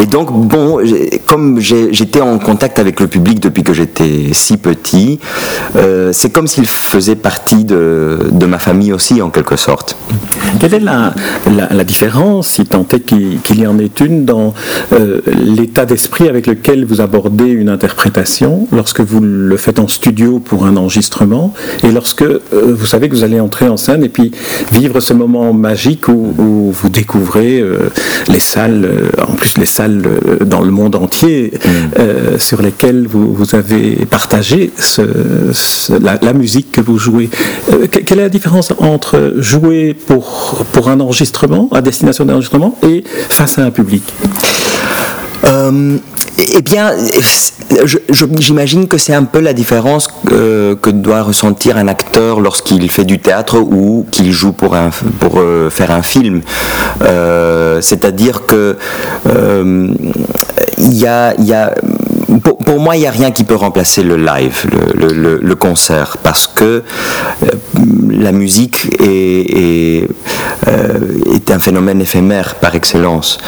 et 0.01 0.07
donc, 0.07 0.33
bon, 0.33 0.81
comme 1.27 1.61
j'étais 1.61 2.21
en 2.21 2.39
contact 2.39 2.79
avec 2.79 3.01
le 3.01 3.07
public 3.07 3.41
depuis 3.41 3.63
que 3.63 3.73
j'étais 3.73 4.29
si 4.33 4.57
petit, 4.57 5.21
euh, 5.77 6.11
c'est 6.13 6.31
comme 6.31 6.47
s'il 6.47 6.67
faisait 6.67 7.17
partie 7.17 7.65
de, 7.65 8.19
ma 8.47 8.59
famille 8.59 8.93
aussi, 8.93 9.23
en 9.23 9.31
quelque 9.31 9.57
sorte. 9.57 9.97
Quelle 10.61 10.75
est 10.75 10.81
la, 10.81 11.15
différence, 11.85 12.49
si 12.49 12.65
tant 12.65 12.87
est 12.93 13.01
qu'il 13.01 13.61
y 13.61 13.67
en 13.67 13.79
ait 13.79 13.91
une, 14.01 14.25
dans 14.25 14.55
euh, 14.93 15.21
l'état 15.27 15.87
d'esprit 15.87 16.29
avec 16.29 16.47
lequel 16.47 16.85
vous 16.85 17.01
abordez 17.01 17.49
une 17.49 17.69
interprétation 17.69 18.67
lorsque 18.73 19.01
vous 19.01 19.21
le 19.21 19.57
faites 19.57 19.79
en 19.79 19.89
studio 19.89 20.39
pour 20.39 20.67
un 20.67 20.77
enregistrement 20.77 21.53
et 21.83 21.91
lorsque 21.91 22.25
vous 22.53 22.87
savez 22.87 23.09
que 23.09 23.15
vous 23.15 23.25
allez 23.25 23.41
entrer 23.41 23.69
en 23.69 23.77
scène 23.77 24.05
et 24.05 24.09
puis 24.09 24.31
vivre 24.73 25.01
ce 25.01 25.13
moment 25.13 25.53
magique 25.53 26.09
où 26.09 26.73
vous 26.73 26.89
découvrez 26.89 27.34
euh, 27.41 27.91
les 28.29 28.39
salles, 28.41 28.85
euh, 28.85 29.11
en 29.27 29.33
plus 29.35 29.57
les 29.59 29.67
salles 29.67 30.03
euh, 30.07 30.45
dans 30.45 30.61
le 30.63 30.71
monde 30.71 30.95
entier 30.95 31.53
euh, 31.99 32.39
sur 32.39 32.63
lesquelles 32.63 33.07
vous, 33.07 33.35
vous 33.35 33.55
avez 33.55 34.07
partagé 34.07 34.71
ce- 34.77 35.03
ce- 35.53 35.93
la, 35.93 36.19
la 36.23 36.33
musique 36.33 36.73
que 36.73 36.81
vous 36.81 36.99
jouez. 36.99 37.31
Euh, 37.73 37.87
que- 37.87 37.99
quelle 38.01 38.19
est 38.21 38.23
la 38.23 38.29
différence 38.29 38.73
entre 38.79 39.35
jouer 39.39 39.95
pour, 40.07 40.65
pour 40.73 40.89
un 40.89 41.01
enregistrement, 41.01 41.69
à 41.73 41.81
destination 41.81 42.25
d'un 42.25 42.35
enregistrement, 42.35 42.79
et 42.87 43.05
face 43.29 43.59
à 43.59 43.63
un 43.65 43.71
public? 43.71 44.03
Euh, 45.45 45.97
eh 46.39 46.63
bien, 46.63 46.93
j'imagine 48.39 48.89
que 48.89 48.99
c'est 48.99 49.15
un 49.15 49.25
peu 49.25 49.41
la 49.41 49.53
différence 49.53 50.09
que 50.27 50.91
doit 50.91 51.23
ressentir 51.23 51.77
un 51.77 51.89
acteur 51.89 52.41
lorsqu'il 52.41 52.91
fait 52.91 53.05
du 53.05 53.19
théâtre 53.19 53.59
ou 53.59 54.07
qu'il 54.11 54.33
joue 54.33 54.53
pour, 54.53 54.75
un, 54.75 54.91
pour 55.21 55.39
euh, 55.39 55.71
faire 55.71 55.91
un 55.91 56.03
film. 56.03 56.41
Euh, 57.03 57.81
C'est-à-dire 57.81 58.47
que 58.47 58.77
euh, 59.27 59.89
il 60.79 60.95
y 60.95 61.07
a 61.07 61.35
pour, 62.43 62.81
moi, 62.81 62.97
il 62.97 63.01
n'y 63.01 63.07
a 63.07 63.11
rien 63.11 63.31
qui 63.31 63.45
peut 63.45 63.55
remplacer 63.55 64.03
le 64.03 64.17
live, 64.17 64.67
le, 64.95 65.55
concert, 65.55 66.17
parce 66.23 66.47
que 66.47 66.65
euh, 66.65 66.83
la 68.11 68.33
musique 68.33 68.89
euh, 69.01 70.07
est 71.33 71.51
un 71.51 71.59
phénomène 71.59 72.01
éphémère 72.01 72.57
par 72.57 72.75
excellence. 72.75 73.39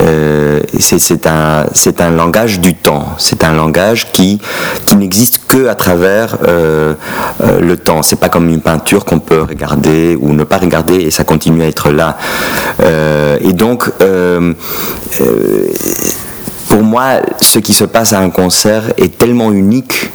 Euh, 0.00 0.60
c'est 0.78 1.26
un, 1.26 2.10
langage 2.10 2.60
du 2.60 2.74
temps, 2.74 3.06
c'est 3.18 3.44
un 3.44 3.52
langage 3.52 4.12
qui, 4.12 4.40
qui 4.84 4.96
n'existe 4.96 5.40
que 5.48 5.68
à 5.68 5.74
travers 5.74 6.38
le 6.42 7.76
temps. 7.76 8.02
C'est 8.02 8.16
pas 8.16 8.28
comme 8.28 8.48
une 8.48 8.60
peinture 8.60 9.04
qu'on 9.04 9.20
peut 9.20 9.42
regarder 9.42 10.16
ou 10.20 10.34
ne 10.34 10.44
pas 10.44 10.58
regarder 10.58 10.96
et 10.96 11.10
ça 11.10 11.24
continue 11.24 11.62
à 11.62 11.66
être 11.66 11.90
là. 11.90 12.18
Et 13.40 13.52
donc, 13.52 13.90
moi, 16.94 17.22
ce 17.40 17.58
qui 17.58 17.72
se 17.72 17.82
passe 17.82 18.12
à 18.12 18.20
un 18.20 18.30
concert 18.30 18.84
est 18.98 19.18
tellement 19.18 19.50
unique 19.50 20.12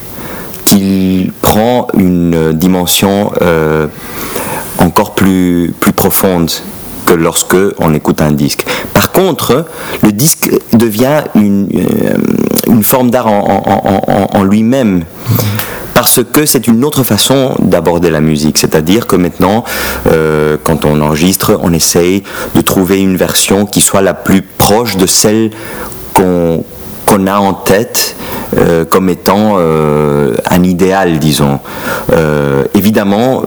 qu'il 0.63 1.29
prend 1.41 1.87
une 1.93 2.53
dimension 2.53 3.33
euh, 3.41 3.87
encore 4.77 5.13
plus, 5.13 5.73
plus 5.77 5.91
profonde 5.91 6.49
que 7.05 7.13
lorsque 7.13 7.57
on 7.79 7.93
écoute 7.93 8.21
un 8.21 8.31
disque. 8.31 8.63
Par 8.93 9.11
contre, 9.11 9.65
le 10.03 10.13
disque 10.13 10.49
devient 10.71 11.23
une, 11.35 11.67
euh, 11.75 12.81
forme 12.81 13.11
d'art 13.11 13.27
en 13.27 14.43
lui-même. 14.43 15.03
Parce 15.93 16.21
que 16.23 16.45
c'est 16.45 16.65
une 16.69 16.85
autre 16.85 17.03
façon 17.03 17.55
d'aborder 17.59 18.09
la 18.09 18.21
musique. 18.21 18.57
C'est-à-dire 18.57 19.05
que 19.05 19.17
maintenant, 19.17 19.65
euh, 20.07 20.55
quand 20.63 20.85
on 20.85 21.01
enregistre, 21.01 21.59
on 21.61 21.73
essaye 21.73 22.23
de 22.55 22.61
trouver 22.61 23.01
une 23.01 23.17
version 23.17 23.65
qui 23.65 23.81
soit 23.81 24.01
la 24.01 24.13
plus 24.13 24.41
proche 24.41 24.95
de 24.95 25.05
celle 25.05 25.51
qu'on 26.19 27.27
a 27.27 27.37
en 27.37 27.53
tête 27.53 28.15
comme 28.89 29.09
étant 29.09 29.57
un 29.57 30.63
idéal, 30.63 31.19
disons. 31.19 31.59
évidemment, 32.73 33.43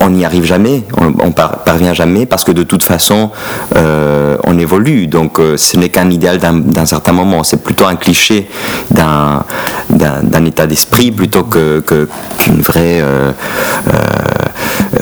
on 0.00 0.10
n'y 0.10 0.24
arrive 0.24 0.44
jamais, 0.44 0.84
on, 0.96 1.26
ne 1.26 1.32
parvient 1.32 1.92
jamais 1.92 2.24
parce 2.26 2.44
que 2.44 2.52
de 2.52 2.62
toute 2.62 2.82
façon, 2.82 3.30
euh, 3.76 4.36
on 4.44 4.58
évolue. 4.58 5.06
Donc, 5.06 5.38
euh, 5.38 5.56
ce 5.56 5.76
n'est 5.76 5.88
qu'un 5.88 6.10
idéal 6.10 6.38
d'un 6.38 6.86
certain 6.86 7.12
moment. 7.12 7.44
C'est 7.44 7.62
plutôt 7.62 7.86
un 7.86 7.96
cliché 7.96 8.48
d'un 8.90 9.44
état 10.46 10.66
d'esprit 10.66 11.10
plutôt 11.10 11.44
qu'une 11.44 12.62
vraie. 12.62 13.02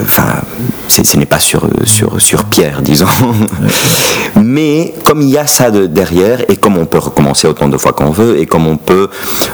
Enfin, 0.01 0.43
ce 0.89 1.17
n'est 1.17 1.27
pas 1.27 1.39
sur, 1.39 1.69
sur, 1.85 2.21
sur 2.21 2.45
pierre, 2.45 2.83
disons. 2.83 3.07
Mais 4.37 4.95
comme 5.05 5.23
il 5.23 5.29
y 5.29 5.39
a 5.39 5.47
ça 5.47 5.71
de, 5.71 5.87
derrière, 5.87 6.43
et 6.49 6.57
comme 6.57 6.77
on 6.77 6.87
peut 6.87 6.99
recommencer 6.99 7.47
autant 7.47 7.69
de 7.69 7.77
fois 7.77 7.93
qu'on 7.93 8.11
veut, 8.11 8.39
et 8.39 8.47
comme 8.47 8.67
on 8.67 8.77
peut 8.77 9.09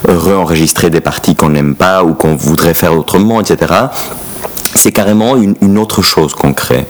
réenregistrer 0.08 0.90
des 0.90 1.00
parties 1.00 1.34
qu'on 1.34 1.50
n'aime 1.50 1.74
pas 1.74 2.04
ou 2.04 2.14
qu'on 2.14 2.34
voudrait 2.34 2.74
faire 2.74 2.96
autrement, 2.96 3.40
etc., 3.40 3.72
c'est 4.74 4.92
carrément 4.92 5.36
une, 5.36 5.78
autre 5.78 6.02
chose 6.02 6.34
qu'on 6.34 6.52
crée. 6.52 6.86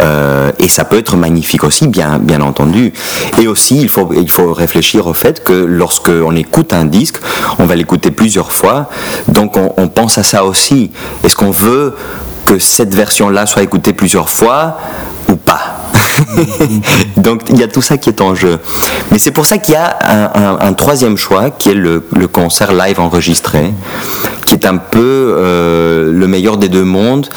Euh, 0.00 0.50
et 0.58 0.68
ça 0.68 0.84
peut 0.84 0.98
être 0.98 1.16
magnifique 1.16 1.64
aussi, 1.64 1.86
bien, 1.86 2.18
bien 2.18 2.40
entendu. 2.40 2.92
Et 3.40 3.46
aussi, 3.46 3.80
il 3.80 3.88
faut, 3.88 4.10
il 4.12 4.30
faut 4.30 4.52
réfléchir 4.52 5.06
au 5.06 5.14
fait 5.14 5.44
que 5.44 5.52
lorsqu'on 5.52 6.34
écoute 6.36 6.72
un 6.72 6.84
disque, 6.84 7.16
on 7.58 7.64
va 7.64 7.76
l'écouter 7.76 8.10
plusieurs 8.10 8.52
fois. 8.52 8.88
Donc 9.28 9.56
on, 9.56 9.72
on 9.76 9.88
pense 9.88 10.18
à 10.18 10.22
ça 10.22 10.44
aussi. 10.44 10.90
Est-ce 11.24 11.36
qu'on 11.36 11.52
veut 11.52 11.94
que 12.46 12.58
cette 12.58 12.94
version-là 12.94 13.46
soit 13.46 13.62
écoutée 13.62 13.92
plusieurs 13.92 14.30
fois 14.30 14.78
ou 15.28 15.36
pas 15.36 15.82
Donc 17.16 17.42
il 17.48 17.58
y 17.58 17.62
a 17.62 17.68
tout 17.68 17.82
ça 17.82 17.98
qui 17.98 18.08
est 18.08 18.20
en 18.20 18.34
jeu. 18.34 18.58
Mais 19.10 19.18
c'est 19.18 19.30
pour 19.30 19.46
ça 19.46 19.58
qu'il 19.58 19.74
y 19.74 19.76
a 19.76 19.96
un, 20.60 20.72
troisième 20.74 21.16
choix 21.16 21.50
qui 21.50 21.70
est 21.70 21.74
le, 21.74 22.00
concert 22.32 22.72
live 22.72 23.00
enregistré, 23.00 23.72
qui 24.44 24.54
est 24.54 24.66
un 24.66 24.76
peu 24.76 25.34
euh, 25.36 26.10
le 26.12 26.26
meilleur 26.26 26.56
des 26.56 26.68
deux 26.68 26.84
mondes. 26.84 27.28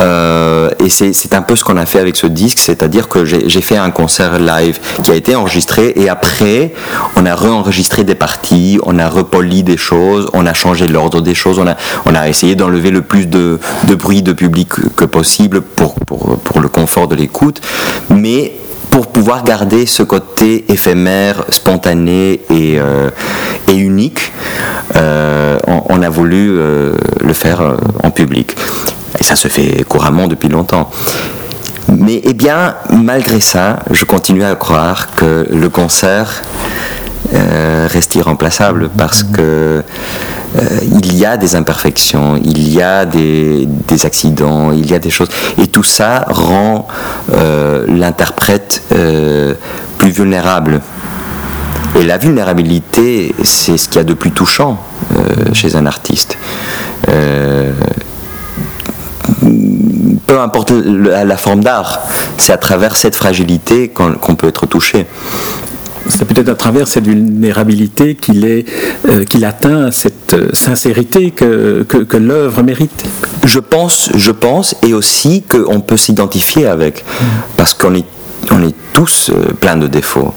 Euh, 0.00 0.70
et 0.84 0.88
c'est 0.88 1.34
un 1.34 1.42
peu 1.42 1.54
ce 1.56 1.64
qu'on 1.64 1.76
a 1.76 1.86
fait 1.86 2.00
avec 2.00 2.16
ce 2.16 2.26
disque, 2.26 2.58
c'est-à-dire 2.58 3.08
que 3.08 3.24
j'ai 3.24 3.60
fait 3.60 3.76
un 3.76 3.90
concert 3.90 4.38
live 4.38 4.78
qui 5.02 5.12
a 5.12 5.14
été 5.14 5.36
enregistré 5.36 5.92
et 5.96 6.08
après 6.08 6.72
on 7.16 7.24
a 7.24 7.34
réenregistré 7.34 8.02
des 8.02 8.16
parties, 8.16 8.80
on 8.82 8.98
a 8.98 9.08
repoli 9.08 9.62
des 9.62 9.76
choses, 9.76 10.28
on 10.32 10.46
a 10.46 10.52
changé 10.52 10.88
l'ordre 10.88 11.20
des 11.20 11.34
choses, 11.34 11.60
on 11.60 11.66
a, 11.68 11.76
on 12.06 12.14
a 12.14 12.28
essayé 12.28 12.56
d'enlever 12.56 12.90
le 12.90 13.02
plus 13.02 13.26
de, 13.26 13.60
bruit 13.96 14.22
de 14.22 14.32
public 14.32 14.68
que 14.96 15.04
possible 15.04 15.62
pour, 15.62 15.94
pour, 15.94 16.38
pour 16.38 16.60
le 16.60 16.68
confort 16.68 17.06
de 17.06 17.14
l'écoute 17.14 17.60
mais 18.10 18.52
pour 18.94 19.08
pouvoir 19.08 19.42
garder 19.42 19.86
ce 19.86 20.04
côté 20.04 20.64
éphémère, 20.68 21.44
spontané 21.50 22.40
et, 22.48 22.78
euh, 22.78 23.10
unique, 23.68 24.30
euh, 24.96 25.58
on, 25.66 26.02
a 26.02 26.08
voulu 26.08 26.56
euh, 26.58 26.94
le 27.20 27.32
faire 27.32 27.60
en 28.02 28.10
public. 28.10 28.56
Et 29.18 29.22
ça 29.22 29.36
se 29.36 29.48
fait 29.48 29.84
couramment 29.84 30.26
depuis 30.26 30.48
longtemps. 30.48 30.90
Mais 31.88 32.20
eh 32.24 32.34
bien, 32.34 32.74
malgré 32.90 33.40
ça, 33.40 33.80
je 33.90 34.04
continue 34.04 34.44
à 34.44 34.54
croire 34.56 35.14
que 35.14 35.46
le 35.50 35.68
concert 35.68 36.42
reste 37.86 38.14
irremplaçable 38.14 38.90
parce 38.96 39.22
que 39.24 39.82
euh, 40.56 40.78
il 40.82 41.16
y 41.16 41.26
a 41.26 41.36
des 41.36 41.56
imperfections, 41.56 42.36
il 42.42 42.72
y 42.72 42.80
a 42.80 43.04
des, 43.04 43.66
accidents, 44.04 44.72
il 44.72 44.88
y 44.88 44.94
a 44.94 44.98
des 44.98 45.10
choses. 45.10 45.28
Et 45.58 45.66
tout 45.66 45.82
ça 45.82 46.24
rend 46.28 46.86
euh, 47.32 47.84
l'interprète 47.88 48.82
euh, 48.92 49.54
plus 49.98 50.10
vulnérable. 50.10 50.80
Et 51.96 52.04
la 52.04 52.18
vulnérabilité, 52.18 53.34
c'est 53.44 53.76
ce 53.76 53.88
qu'il 53.88 53.96
y 53.96 54.00
a 54.00 54.04
de 54.04 54.14
plus 54.14 54.32
touchant 54.32 54.82
chez 55.52 55.76
un 55.76 55.86
artiste. 55.86 56.36
peu 60.26 60.40
importe 60.40 60.72
la 60.72 61.36
forme 61.36 61.62
d'art, 61.62 62.00
c'est 62.38 62.52
à 62.52 62.56
travers 62.56 62.96
cette 62.96 63.14
fragilité 63.14 63.88
qu'on 63.88 64.34
peut 64.34 64.48
être 64.48 64.66
touché 64.66 65.06
c'est 66.08 66.26
peut-être 66.26 66.48
à 66.48 66.54
travers 66.54 66.88
cette 66.88 67.06
vulnérabilité 67.06 68.14
qu'il 68.14 68.44
est, 68.44 68.66
euh, 69.08 69.24
qu'il 69.24 69.44
atteint 69.44 69.90
cette 69.90 70.34
euh, 70.34 70.48
sincérité 70.52 71.30
que, 71.30 71.82
que, 71.82 72.16
l'œuvre 72.16 72.62
mérite. 72.62 73.04
Je 73.44 73.58
pense, 73.58 74.10
je 74.14 74.30
pense, 74.30 74.74
et 74.82 74.94
aussi 74.94 75.42
qu'on 75.42 75.80
peut 75.80 75.96
s'identifier 75.96 76.66
avec, 76.66 77.04
parce 77.56 77.74
qu'on 77.74 77.94
est 77.94 78.04
on 78.52 78.62
est 78.62 78.74
tous 78.92 79.30
euh, 79.30 79.52
pleins 79.52 79.76
de 79.76 79.86
défauts. 79.86 80.34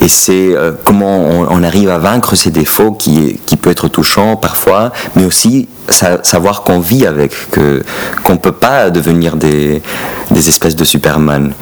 et 0.00 0.08
c'est 0.08 0.54
comment 0.84 1.18
on, 1.50 1.62
arrive 1.62 1.90
à 1.90 1.98
vaincre 1.98 2.34
ces 2.34 2.50
défauts 2.50 2.92
qui 2.92 3.56
peut 3.60 3.70
être 3.70 3.88
touchant 3.88 4.36
parfois, 4.36 4.92
mais 5.14 5.24
aussi 5.24 5.68
savoir 5.88 6.62
qu'on 6.62 6.80
vit 6.80 7.06
avec, 7.06 7.32
que, 7.50 7.82
qu'on 8.24 8.34
ne 8.34 8.38
peut 8.38 8.52
pas 8.52 8.90
devenir 8.90 9.36
des, 9.36 9.82
des 10.30 10.48
espèces 10.48 10.76
de 10.76 10.84
Superman. 10.84 11.52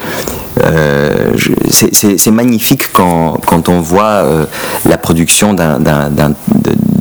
Euh, 0.63 1.31
c'est 1.69 2.31
magnifique 2.31 2.91
quand, 2.91 3.39
quand, 3.45 3.69
on 3.69 3.79
voit 3.79 4.03
euh, 4.03 4.45
la 4.87 4.97
production 4.97 5.53
de, 5.53 5.63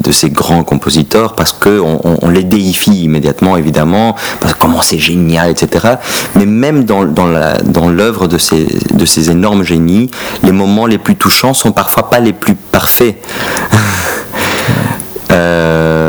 de, 0.02 0.12
ces 0.12 0.30
grands 0.30 0.62
compositeurs 0.64 1.34
parce 1.34 1.52
qu'on 1.52 2.00
on, 2.22 2.28
les 2.28 2.44
déifie 2.44 3.02
immédiatement, 3.04 3.56
évidemment, 3.56 4.14
parce 4.40 4.54
que 4.54 4.58
comment 4.58 4.80
c'est 4.82 4.98
génial, 4.98 5.50
etc. 5.50 5.94
Mais 6.36 6.46
même 6.46 6.84
dans, 6.84 7.04
dans 7.04 7.88
l'œuvre 7.88 8.28
de 8.28 8.38
ces, 8.38 8.66
de 8.92 9.04
ces 9.04 9.30
énormes 9.30 9.64
génies, 9.64 10.10
les 10.42 10.52
moments 10.52 10.86
les 10.86 10.98
plus 10.98 11.16
touchants 11.16 11.54
sont 11.54 11.72
parfois 11.72 12.08
pas 12.08 12.20
les 12.20 12.32
plus 12.32 12.54
parfaits. 12.54 13.16
euh, 15.32 15.99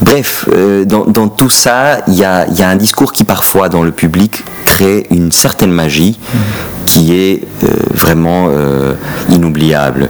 Bref, 0.00 0.48
euh, 0.52 0.84
dans, 0.84 1.28
tout 1.28 1.50
ça, 1.50 2.00
il 2.06 2.14
y 2.14 2.24
a, 2.24 2.46
un 2.60 2.76
discours 2.76 3.12
qui 3.12 3.24
parfois 3.24 3.68
dans 3.68 3.82
le 3.82 3.90
public 3.90 4.44
crée 4.64 5.06
une 5.10 5.32
certaine 5.32 5.72
magie 5.72 6.18
qui 6.86 7.14
est 7.14 7.42
euh, 7.64 7.68
vraiment 7.94 8.48
euh, 8.50 8.94
inoubliable. 9.28 10.08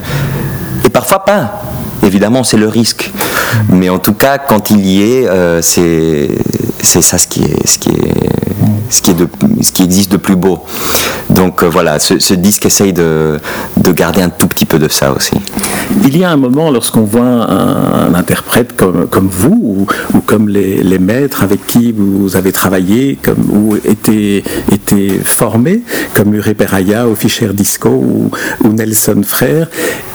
Et 0.85 0.90
parfois 0.90 1.24
pas. 1.24 1.62
Évidemment, 2.03 2.44
c'est 2.44 2.59
le 2.59 2.68
risque. 2.68 3.11
Mais 3.70 3.88
en 3.88 3.98
tout 3.98 4.12
cas, 4.12 4.38
quand 4.38 4.70
il 4.70 4.87
y 4.87 5.03
est, 5.03 5.29
c'est 5.62 7.03
ça 7.03 7.18
ce 7.18 7.27
qui 7.27 7.42
est, 7.42 7.66
ce 7.66 7.79
qui 7.79 7.88
est, 7.88 8.14
ce 8.90 9.02
qui 9.02 9.11
est 9.11 9.14
de, 9.14 9.28
ce 9.62 9.72
qui 9.72 9.83
existe 9.83 10.12
de 10.12 10.16
plus 10.16 10.37
beau. 10.37 10.61
Donc 11.31 11.62
voilà, 11.62 11.98
ce, 11.98 12.35
disque 12.35 12.66
essaye 12.66 12.92
de, 12.92 13.38
de 13.76 13.92
garder 13.92 14.22
un 14.22 14.31
tout 14.31 14.46
petit 14.46 14.64
peu 14.64 14.78
de 14.78 14.88
ça 14.88 15.12
aussi. 15.12 15.35
Il 16.04 16.16
y 16.16 16.24
a 16.24 16.31
un 16.31 16.37
moment, 16.37 16.70
lorsqu'on 16.70 17.02
voit 17.02 17.22
un, 17.22 18.14
interprète 18.14 18.74
comme, 18.76 19.07
comme 19.07 19.28
vous, 19.28 19.87
ou, 20.14 20.20
comme 20.20 20.48
les, 20.48 20.83
les, 20.83 20.98
maîtres 20.98 21.42
avec 21.42 21.66
qui 21.66 21.92
vous 21.92 22.37
avez 22.37 22.52
travaillé, 22.52 23.18
comme, 23.22 23.44
ou 23.50 23.76
été, 23.76 24.42
été 24.72 25.20
formé, 25.24 25.83
comme 26.14 26.35
Uri 26.35 26.54
Peraya 26.54 27.07
au 27.07 27.14
Fischer 27.14 27.50
Disco, 27.52 27.88
ou, 27.90 28.68
Nelson 28.72 29.22
Frère, 29.24 29.68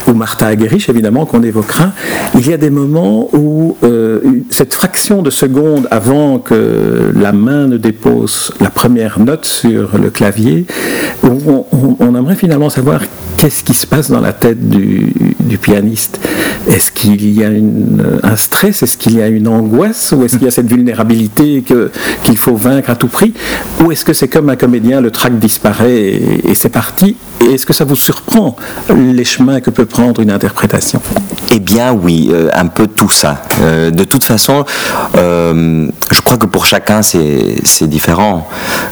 ou 0.07 0.13
Martha 0.13 0.47
Aguerich, 0.47 0.89
évidemment, 0.89 1.25
qu'on 1.25 1.43
évoquera, 1.43 1.91
il 2.35 2.47
y 2.47 2.53
a 2.53 2.57
des 2.57 2.69
moments 2.69 3.29
où 3.33 3.77
euh, 3.83 4.19
cette 4.49 4.73
fraction 4.73 5.21
de 5.21 5.29
seconde 5.29 5.87
avant 5.91 6.39
que 6.39 7.11
la 7.15 7.31
main 7.31 7.67
ne 7.67 7.77
dépose 7.77 8.42
la 8.59 8.69
première 8.69 9.19
note 9.19 9.45
sur 9.45 9.97
le 9.97 10.09
clavier, 10.09 10.65
on, 11.23 11.65
on 11.99 12.15
aimerait 12.15 12.35
finalement 12.35 12.69
savoir 12.69 13.01
qu'est-ce 13.43 13.63
qui 13.65 13.73
se 13.73 13.85
passe 13.85 14.09
dans 14.09 14.21
la 14.21 14.31
tête 14.31 14.69
du, 14.69 15.13
pianiste. 15.61 16.19
Est-ce 16.67 16.91
qu'il 16.91 17.29
y 17.29 17.43
a 17.43 17.49
un 18.23 18.35
stress? 18.37 18.81
Est-ce 18.81 18.97
qu'il 18.97 19.17
y 19.17 19.21
a 19.21 19.27
une 19.27 19.47
angoisse? 19.47 20.13
Ou 20.13 20.23
est-ce 20.23 20.37
qu'il 20.37 20.45
y 20.45 20.47
a 20.47 20.51
cette 20.51 20.67
vulnérabilité 20.67 21.63
qu'il 22.23 22.37
faut 22.37 22.55
vaincre 22.55 22.89
à 22.89 22.95
tout 22.95 23.07
prix? 23.07 23.33
Ou 23.81 23.91
est-ce 23.91 24.03
que 24.03 24.13
c'est 24.13 24.29
comme 24.29 24.49
un 24.49 24.55
comédien, 24.55 24.99
le 24.99 25.11
trac 25.11 25.37
disparaît 25.37 26.13
et, 26.43 26.55
c'est 26.55 26.69
parti? 26.69 27.17
Et 27.41 27.53
est-ce 27.53 27.65
que 27.65 27.73
ça 27.73 27.83
vous 27.83 27.95
surprend 27.95 28.55
les 28.89 29.25
chemins 29.25 29.59
que 29.59 29.69
peut 29.69 29.85
prendre 29.85 30.21
une 30.21 30.31
interprétation? 30.31 31.01
Eh 31.51 31.59
bien 31.59 31.93
oui, 31.93 32.29
euh, 32.31 32.49
un 32.53 32.67
peu 32.67 32.87
tout 32.87 33.11
ça. 33.11 33.43
Euh, 33.61 33.91
de 33.91 34.05
toute 34.05 34.23
façon, 34.23 34.65
euh, 35.17 35.87
je 36.11 36.21
crois 36.21 36.37
que 36.37 36.47
pour 36.47 36.65
chacun 36.65 37.01
c'est 37.03 37.87
différent. 37.87 38.22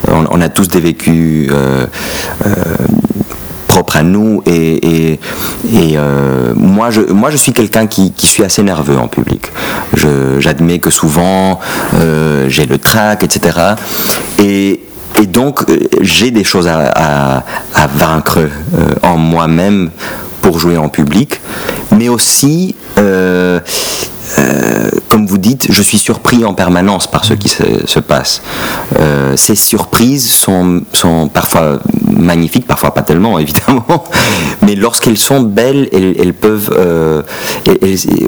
On, 0.08 0.42
a 0.42 0.50
tous 0.50 0.68
des 0.68 0.80
vécus 0.80 1.50
propre 3.72 3.96
à 3.96 4.04
nous. 4.04 4.44
Et, 4.46 5.20
euh, 5.74 6.54
moi, 6.56 6.90
je, 6.90 7.38
suis 7.38 7.54
quelqu'un 7.54 7.88
qui, 7.88 8.14
suis 8.18 8.44
assez 8.44 8.64
nerveux 8.64 8.98
en 8.98 9.08
public. 9.08 9.52
J'admets 10.40 10.80
que 10.80 10.90
souvent, 10.90 11.60
euh, 11.96 12.50
j'ai 12.50 12.66
le 12.66 12.78
trac, 12.78 13.24
etc. 13.24 13.58
Et, 14.40 14.82
donc, 15.28 15.70
euh, 15.70 15.78
j'ai 16.02 16.32
des 16.32 16.44
choses 16.44 16.68
à, 16.68 17.44
vaincre 17.96 18.40
en 19.04 19.18
moi-même 19.18 19.92
pour 20.42 20.60
jouer 20.60 20.78
en 20.78 20.90
public, 20.90 21.40
mais 21.92 22.10
aussi 22.10 22.76
euh, 24.38 24.90
comme 25.10 25.26
vous 25.26 25.38
dites, 25.38 25.68
je 25.72 25.82
suis 25.82 25.98
surpris 25.98 26.46
en 26.46 26.54
permanence 26.54 27.08
par 27.08 27.26
ce 27.26 27.34
qui 27.34 27.50
se, 27.50 28.00
passe. 28.00 28.42
Euh, 29.00 29.36
ces 29.38 29.56
surprises 29.56 30.30
sont, 30.30 30.82
sont, 30.94 31.28
parfois 31.28 31.80
magnifiques, 32.10 32.68
parfois 32.68 32.94
pas 32.94 33.02
tellement, 33.02 33.40
évidemment, 33.46 34.04
mais 34.62 34.76
lorsqu'elles 34.76 35.18
sont 35.18 35.42
belles, 35.42 35.90
elles, 35.92 36.34
peuvent, 36.34 36.74
euh, 36.78 37.22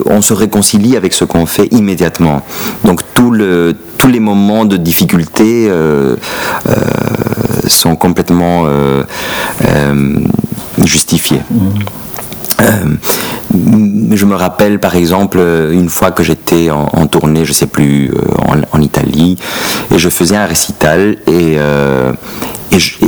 on 0.06 0.22
se 0.22 0.34
réconcilie 0.34 0.98
avec 0.98 1.14
ce 1.14 1.26
qu'on 1.26 1.46
fait 1.46 1.68
immédiatement. 1.72 2.42
Donc 2.84 3.02
tout 3.14 3.32
le, 3.32 3.76
tous 3.98 4.08
les 4.10 4.20
moments 4.20 4.66
de 4.66 4.78
difficulté 4.78 5.70
sont 7.68 7.96
complètement 7.96 8.68
justifiés. 10.84 11.42
Mmh. 11.50 12.03
Euh, 12.62 12.96
je 14.12 14.26
me 14.26 14.36
rappelle 14.36 14.80
par 14.80 14.96
exemple 14.96 15.40
une 15.72 15.90
fois 15.90 16.12
que 16.12 16.24
j'étais 16.24 16.70
en, 16.70 17.08
tournée, 17.08 17.46
je 17.46 17.54
sais 17.54 17.68
plus, 17.68 18.12
euh, 18.12 18.64
en, 18.72 18.82
Italie, 18.82 19.38
et 19.94 20.00
je 20.00 20.10
faisais 20.10 20.36
un 20.36 20.46
récital 20.46 21.18
et, 21.28 21.56
euh, 21.58 22.14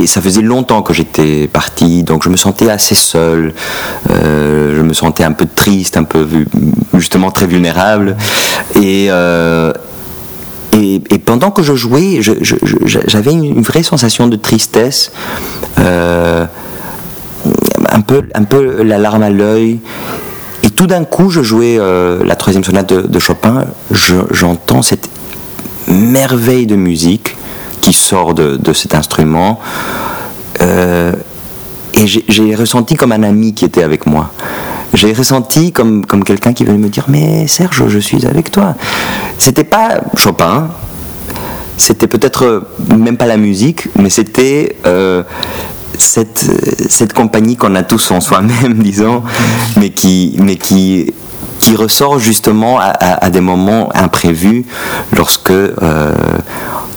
ça 0.06 0.20
faisait 0.20 0.42
longtemps 0.42 0.82
que 0.82 0.94
j'étais 0.94 1.48
parti, 1.48 2.04
donc 2.04 2.22
je 2.22 2.28
me 2.28 2.36
sentais 2.36 2.70
assez 2.70 2.94
seul, 2.94 3.52
je 4.08 4.80
me 4.80 4.94
sentais 4.94 5.24
un 5.24 5.32
peu 5.32 5.46
triste, 5.52 5.96
un 5.96 6.04
peu 6.04 6.24
justement 6.94 7.32
très 7.32 7.48
vulnérable 7.48 8.16
et 8.80 9.10
pendant 11.18 11.50
que 11.50 11.64
je 11.64 11.74
jouais, 11.74 12.20
j'avais 12.22 13.32
une, 13.32 13.60
vraie 13.60 13.82
sensation 13.82 14.28
de 14.28 14.36
tristesse 14.36 15.10
un 18.34 18.44
peu 18.44 18.82
la 18.82 18.98
larme 18.98 19.22
à 19.22 19.30
l'œil. 19.30 19.80
Et 20.62 20.70
tout 20.70 20.86
d'un 20.86 21.04
coup, 21.04 21.30
je 21.30 21.42
jouais 21.42 21.76
euh, 21.78 22.24
la 22.24 22.36
troisième 22.36 22.64
sonate 22.64 22.92
de, 22.92 23.18
Chopin, 23.18 23.64
j'entends 23.90 24.82
cette 24.82 25.08
merveille 25.88 26.66
de 26.66 26.76
musique 26.76 27.36
qui 27.80 27.92
sort 27.92 28.34
de, 28.34 28.72
cet 28.72 28.94
instrument. 28.94 29.60
Euh, 30.62 31.12
et 31.94 32.06
j'ai 32.06 32.54
ressenti 32.54 32.96
comme 32.96 33.12
un 33.12 33.22
ami 33.22 33.54
qui 33.54 33.64
était 33.64 33.82
avec 33.82 34.06
moi. 34.06 34.30
J'ai 34.92 35.12
ressenti 35.12 35.72
comme, 35.72 36.04
comme 36.06 36.24
quelqu'un 36.24 36.52
qui 36.52 36.64
venait 36.64 36.78
me 36.78 36.88
dire 36.88 37.04
Mais 37.08 37.46
Serge, 37.46 37.88
je 37.88 37.98
suis 37.98 38.26
avec 38.26 38.50
toi. 38.50 38.74
C'était 39.38 39.64
pas 39.64 40.00
Chopin, 40.16 40.68
c'était 41.76 42.06
peut-être 42.06 42.66
même 42.88 43.16
pas 43.16 43.26
la 43.26 43.36
musique, 43.36 43.88
mais 43.98 44.10
c'était 44.10 44.76
euh, 44.86 45.22
cette, 45.98 46.46
cette 46.88 47.12
compagnie 47.12 47.56
qu'on 47.56 47.74
a 47.74 47.82
tous 47.82 48.10
en 48.10 48.20
soi-même, 48.20 48.74
disons, 48.78 49.22
mais 49.76 49.90
qui, 49.90 50.36
mais 50.40 50.56
qui, 50.56 51.12
qui 51.60 51.76
ressort 51.76 52.18
justement 52.18 52.78
à, 52.80 53.30
des 53.30 53.40
moments 53.40 53.90
imprévus 53.94 54.64
lorsque 55.16 55.50
euh, 55.50 56.12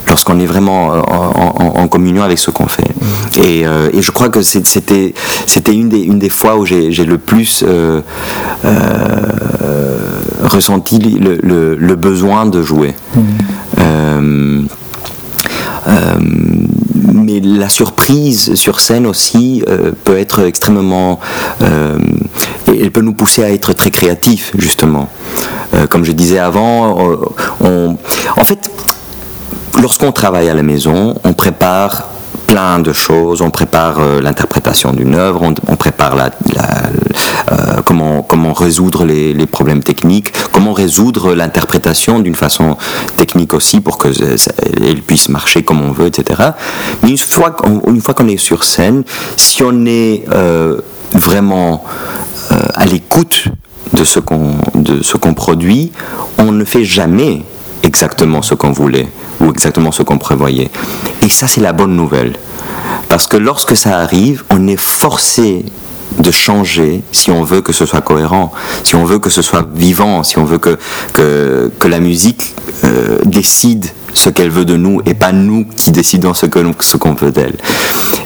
lorsqu'on 0.08 0.40
est 0.40 0.46
vraiment 0.46 0.88
en, 0.88 1.88
communion 1.88 2.24
avec 2.24 2.40
ce 2.40 2.52
qu'on 2.52 2.68
fait. 2.68 2.84
Et, 3.36 3.66
euh, 3.66 3.90
et, 3.94 4.02
je 4.02 4.12
crois 4.12 4.30
que 4.30 4.42
c'était 4.42 5.14
c'était 5.46 5.74
une 5.74 5.90
des 5.90 6.00
une 6.00 6.20
des 6.20 6.30
fois 6.30 6.58
où 6.58 6.66
j'ai 6.66 6.90
le 6.90 7.18
plus 7.18 7.64
euh, 7.68 8.02
ressenti 10.44 11.00
le, 11.00 11.76
le, 11.76 11.96
besoin 11.96 12.46
de 12.46 12.62
jouer. 12.62 12.94
Mmh 13.16 13.22
mais 17.02 17.40
la 17.40 17.70
surprise 17.70 18.56
sur 18.56 18.80
scène 18.80 19.06
aussi 19.06 19.64
euh, 19.68 19.92
peut 20.04 20.18
être 20.18 20.42
extrêmement... 20.42 21.20
Euh, 21.62 21.98
elle 22.68 22.92
peut 22.92 23.02
nous 23.02 23.14
pousser 23.14 23.44
à 23.44 23.52
être 23.52 23.74
très 23.74 23.92
créatifs, 23.92 24.52
justement. 24.58 25.10
Euh, 25.74 25.88
comme 25.88 26.06
je 26.06 26.12
disais 26.12 26.40
avant, 26.40 27.18
on, 27.62 27.98
en 28.36 28.44
fait, 28.44 28.60
lorsqu'on 29.82 30.12
travaille 30.12 30.50
à 30.50 30.54
la 30.54 30.64
maison, 30.64 31.16
on 31.24 31.34
prépare 31.34 32.08
plein 32.50 32.80
de 32.80 32.94
choses. 32.94 33.42
On 33.42 33.52
prépare 33.52 34.00
euh, 34.00 34.22
l'interprétation 34.22 34.92
d'une 34.92 35.14
œuvre, 35.14 35.44
on, 35.68 35.76
prépare 35.76 36.16
euh, 36.18 37.82
comment, 37.86 38.54
résoudre 38.54 39.06
les, 39.06 39.46
problèmes 39.46 39.84
techniques, 39.84 40.34
comment 40.52 40.74
résoudre 40.74 41.36
l'interprétation 41.36 42.20
d'une 42.20 42.36
façon 42.36 42.76
technique 43.18 43.54
aussi 43.54 43.82
pour 43.82 44.00
qu'elle 44.00 45.02
puisse 45.06 45.30
marcher 45.30 45.62
comme 45.64 45.82
on 45.82 45.92
veut, 45.92 46.08
etc. 46.08 46.42
Mais 47.04 47.10
une 47.12 47.18
fois, 47.18 47.52
qu'on 48.14 48.28
est 48.28 48.38
sur 48.38 48.64
scène, 48.64 49.04
si 49.38 49.62
on 49.64 49.86
est 49.86 50.26
euh, 50.32 50.82
vraiment 51.14 51.84
à 52.74 52.86
l'écoute 52.86 53.46
de 53.94 54.04
ce 54.04 54.20
qu'on 54.20 55.34
produit, 55.36 55.92
on 56.40 56.52
ne 56.52 56.66
fait 56.66 56.84
jamais 56.84 57.44
exactement 57.84 58.42
ce 58.42 58.56
qu'on 58.56 58.72
voulait 58.72 59.08
ou 59.40 59.50
exactement 59.50 59.92
ce 59.92 60.04
qu'on 60.04 60.18
prévoyait. 60.18 60.70
Et 61.22 61.30
ça, 61.30 61.48
c'est 61.48 61.62
la 61.62 61.74
bonne 61.74 61.96
nouvelle. 61.96 62.34
Parce 63.08 63.28
que 63.28 63.38
lorsque 63.38 63.76
ça 63.76 64.00
arrive, 64.00 64.44
on 64.50 64.68
est 64.68 64.80
forcé 64.80 65.66
de 66.18 66.32
changer 66.32 67.02
si 67.12 67.32
on 67.32 67.44
veut 67.44 67.62
que 67.62 67.74
ce 67.74 67.86
soit 67.86 68.02
cohérent, 68.02 68.52
si 68.84 68.96
on 68.96 69.06
veut 69.06 69.20
que 69.20 69.30
ce 69.30 69.42
soit 69.42 69.68
vivant, 69.74 70.24
si 70.24 70.38
on 70.38 70.44
veut 70.44 70.58
que, 70.58 70.78
que, 71.14 71.72
que 71.80 71.88
la 71.88 72.00
musique 72.00 72.56
euh, 72.84 73.20
décide 73.26 73.86
ce 74.14 74.30
qu'elle 74.30 74.50
veut 74.50 74.66
de 74.66 74.76
nous 74.76 75.02
et 75.06 75.14
pas 75.14 75.32
nous 75.32 75.66
qui 75.66 75.92
décidons 75.92 76.34
ce 76.34 76.46
qu'on 76.46 76.74
ce 76.80 76.98
qu'on 76.98 77.14
veut 77.14 77.32
d'elle. 77.32 77.56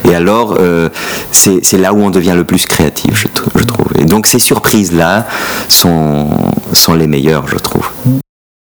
Et 0.08 0.14
alors, 0.14 0.56
euh, 0.58 0.88
c'est 1.30 1.78
là 1.78 1.92
où 1.92 2.02
on 2.02 2.10
devient 2.10 2.34
le 2.34 2.44
plus 2.44 2.66
créatif, 2.66 3.10
je, 3.14 3.28
je 3.58 3.64
trouve. 3.64 3.86
Et 3.98 4.04
donc 4.04 4.26
ces 4.26 4.38
surprises-là 4.38 5.26
sont, 5.68 6.28
sont 6.72 6.94
les 6.94 7.06
meilleures, 7.06 7.46
je 7.48 7.56
trouve. 7.56 7.88